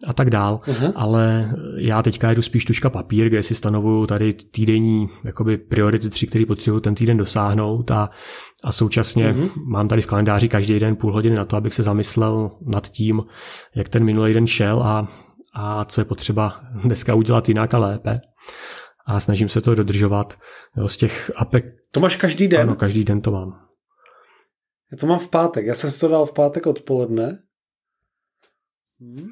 [0.07, 0.93] a tak dál, uh-huh.
[0.97, 6.27] ale já teďka jedu spíš tuška papír, kde si stanovuju tady týdenní jakoby priority tři,
[6.27, 8.11] které potřebuji ten týden dosáhnout a,
[8.65, 9.51] a současně uh-huh.
[9.67, 13.23] mám tady v kalendáři každý den půl hodiny na to, abych se zamyslel nad tím,
[13.75, 15.09] jak ten minulý den šel a,
[15.55, 18.21] a co je potřeba dneska udělat jinak a lépe
[19.07, 20.39] a snažím se to dodržovat.
[20.77, 21.65] Jo, z těch apek...
[21.91, 22.61] To máš každý den?
[22.61, 23.61] Ano, každý den to mám.
[24.93, 25.67] Já to mám v pátek.
[25.67, 27.43] Já jsem si to dal v pátek odpoledne.
[29.01, 29.29] Hmm.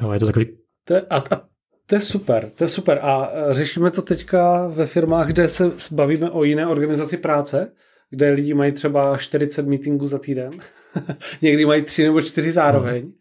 [0.00, 0.58] Jo, je to takový...
[0.84, 1.48] To je, a, a
[1.86, 2.98] to je super, to je super.
[3.02, 7.72] A řešíme to teďka ve firmách, kde se bavíme o jiné organizaci práce,
[8.10, 10.50] kde lidi mají třeba 40 meetingů za týden.
[11.42, 13.12] Někdy mají tři nebo čtyři zároveň.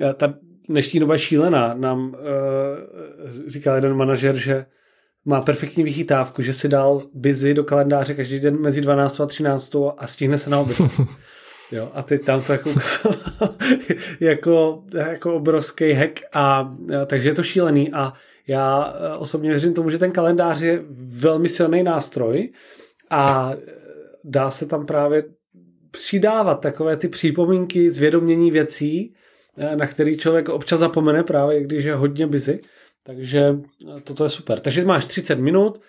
[0.00, 0.14] No.
[0.14, 0.34] Ta
[0.68, 1.74] dnešní doba šílená.
[1.74, 2.14] Nám uh,
[3.46, 4.66] říkal jeden manažer, že
[5.24, 9.74] má perfektní vychytávku, že si dal busy do kalendáře každý den mezi 12 a 13
[9.96, 10.78] a stihne se na oběd.
[11.72, 12.70] Jo, a teď tam to jako
[14.20, 16.40] jako, jako obrovský hack a,
[17.02, 18.12] a takže je to šílený a
[18.46, 22.52] já eh, osobně věřím tomu, že ten kalendář je velmi silný nástroj
[23.10, 23.52] a
[24.24, 25.24] dá se tam právě
[25.90, 29.27] přidávat takové ty připomínky, zvědomění věcí, Eh,
[29.76, 32.60] na který člověk občas zapomene právě, když je hodně busy.
[33.02, 33.56] Takže
[33.96, 34.60] eh, toto je super.
[34.60, 35.80] Takže máš 30 minut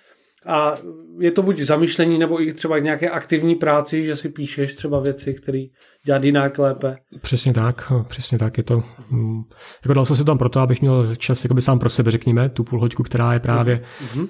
[0.46, 0.78] a
[1.20, 5.34] je to buď zamýšlení, nebo i třeba nějaké aktivní práci, že si píšeš třeba věci,
[5.34, 5.66] které
[6.06, 6.98] dělat jinak lépe.
[7.22, 8.84] Přesně tak, přesně tak je to.
[9.12, 9.42] Mm,
[9.84, 12.64] jako dal jsem si tam proto, abych měl čas jakoby sám pro sebe, řekněme, tu
[12.64, 14.28] půl která je právě uh-huh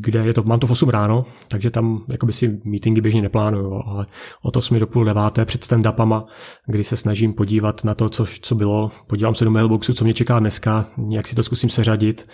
[0.00, 3.82] kde je to, mám to v 8 ráno, takže tam jakoby si meetingy běžně neplánuju,
[3.86, 4.06] ale
[4.42, 6.24] o 8 do půl deváté před stand-upama,
[6.66, 10.14] kdy se snažím podívat na to, co, co bylo, podívám se do mailboxu, co mě
[10.14, 12.28] čeká dneska, nějak si to zkusím seřadit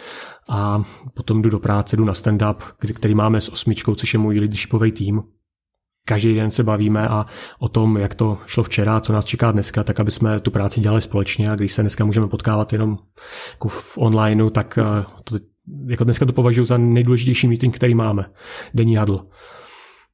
[0.49, 0.83] a
[1.15, 2.57] potom jdu do práce, jdu na stand-up,
[2.95, 5.23] který máme s osmičkou, což je můj leadershipový tým,
[6.09, 7.27] každý den se bavíme a
[7.59, 10.81] o tom, jak to šlo včera, co nás čeká dneska, tak aby jsme tu práci
[10.81, 12.99] dělali společně a když se dneska můžeme potkávat jenom
[13.53, 15.37] jako v onlineu, tak eh, to
[15.87, 18.31] jako dneska to považuji za nejdůležitější meeting, který máme,
[18.75, 19.27] denní hadl,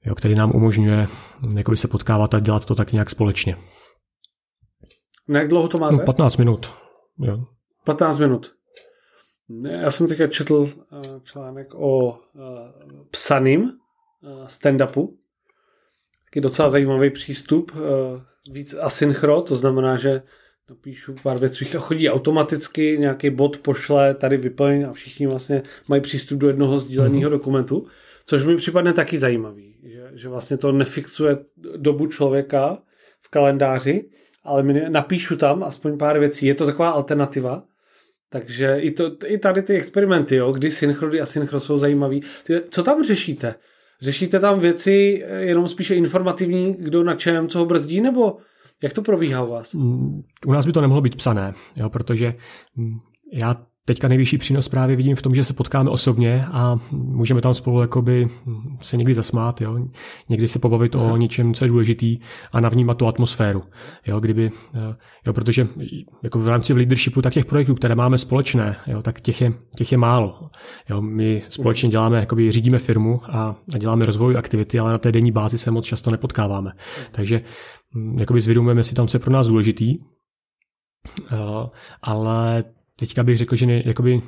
[0.05, 1.09] jo, který nám umožňuje
[1.56, 3.56] jakoby se potkávat a dělat to tak nějak společně.
[5.28, 5.97] Na jak dlouho to máte?
[5.97, 6.74] No, 15 minut.
[7.18, 7.44] Jo.
[7.85, 8.55] 15 minut.
[9.70, 12.40] Já jsem teďka četl eh, článek o eh,
[13.10, 15.16] psaným eh, stand-upu.
[16.24, 17.72] Taky docela zajímavý přístup.
[18.51, 20.22] Víc asynchro, to znamená, že
[20.70, 26.03] napíšu pár věcí a chodí automaticky, nějaký bod pošle, tady vyplň a všichni vlastně mají
[26.03, 27.31] přístup do jednoho sdíleného mm.
[27.31, 27.86] dokumentu,
[28.27, 31.36] což mi připadne taky zajímavý, že, že vlastně to nefixuje
[31.77, 32.78] dobu člověka
[33.20, 34.11] v kalendáři,
[34.45, 37.65] ale napíšu tam aspoň pár věcí, je to taková alternativa,
[38.31, 42.23] takže i, to, i tady ty experimenty, jo, kdy synchro, kdy asynchro jsou zajímavý.
[42.70, 43.55] Co tam řešíte?
[44.01, 48.36] Řešíte tam věci jenom spíše informativní, kdo na čem, co ho brzdí, nebo
[48.83, 49.75] jak to probíhá u vás?
[49.75, 52.35] Mm, u nás by to nemohlo být psané, jo, protože
[52.77, 52.99] mm,
[53.33, 57.55] já teďka nejvyšší přínos právě vidím v tom, že se potkáme osobně a můžeme tam
[57.55, 58.29] spolu jakoby
[58.83, 59.79] se někdy zasmát, jo?
[60.29, 61.13] někdy se pobavit Aha.
[61.13, 62.19] o něčem, co je důležitý
[62.53, 63.63] a navnímat tu atmosféru.
[64.07, 64.21] Jo?
[64.21, 64.51] Kdyby,
[65.27, 65.69] jo, protože
[66.23, 69.93] jako v rámci leadershipu tak těch projektů, které máme společné, jo, tak těch je, těch
[69.93, 70.51] je málo.
[70.91, 71.01] Jo?
[71.01, 75.33] My společně děláme, jakoby řídíme firmu a, a děláme rozvoj aktivity, ale na té denní
[75.33, 76.73] bázi se moc často nepotkáváme.
[77.13, 77.41] Takže
[78.19, 79.95] jakoby zvědomujeme si tam, co je pro nás důležitý,
[82.03, 82.65] ale
[82.97, 84.23] teďka bych řekl, že nej, jakoby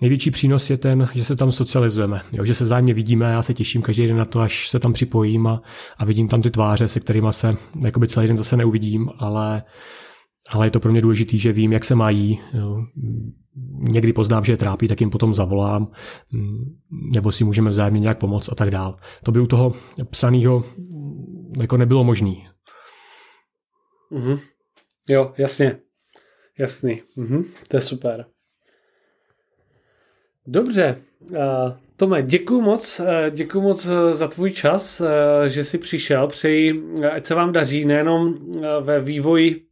[0.00, 3.54] největší přínos je ten, že se tam socializujeme, jo, že se vzájemně vidíme, já se
[3.54, 5.62] těším každý den na to, až se tam připojím a,
[5.98, 9.62] a vidím tam ty tváře, se kterými se jakoby celý den zase neuvidím, ale,
[10.50, 12.84] ale je to pro mě důležité, že vím, jak se mají, jo.
[13.78, 15.88] někdy poznám, že je trápí, tak jim potom zavolám,
[17.14, 18.96] nebo si můžeme vzájemně nějak pomoct a tak dál.
[19.22, 19.72] To by u toho
[20.10, 20.64] psaného
[21.60, 22.46] jako nebylo možný.
[24.12, 24.40] Mm-hmm.
[25.08, 25.80] Jo, jasně.
[26.58, 27.02] Jasný.
[27.16, 27.44] Mm-hmm.
[27.68, 28.26] To je super.
[30.46, 30.98] Dobře.
[31.30, 31.38] Uh,
[31.96, 35.02] Tome, děkuji moc, uh, děkuji moc uh, za tvůj čas,
[35.46, 36.26] že jsi přišel.
[36.26, 38.38] Přeji, ať se vám daří nejenom
[38.80, 39.66] ve vývoji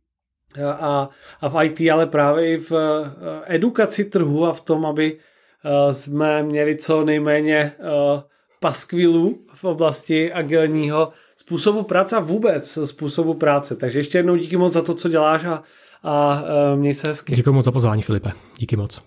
[0.78, 1.08] a,
[1.40, 2.72] a v IT, ale právě i v
[3.44, 5.18] edukaci trhu a v tom, aby
[5.90, 7.72] jsme měli co nejméně
[8.60, 11.12] paskvilů v oblasti agilního
[11.52, 13.76] způsobu práce a vůbec způsobu práce.
[13.76, 15.62] Takže ještě jednou díky moc za to, co děláš a,
[16.02, 16.42] a
[16.76, 17.34] měj se hezky.
[17.34, 18.32] Děkuji moc za pozvání, Filipe.
[18.58, 19.02] Díky moc.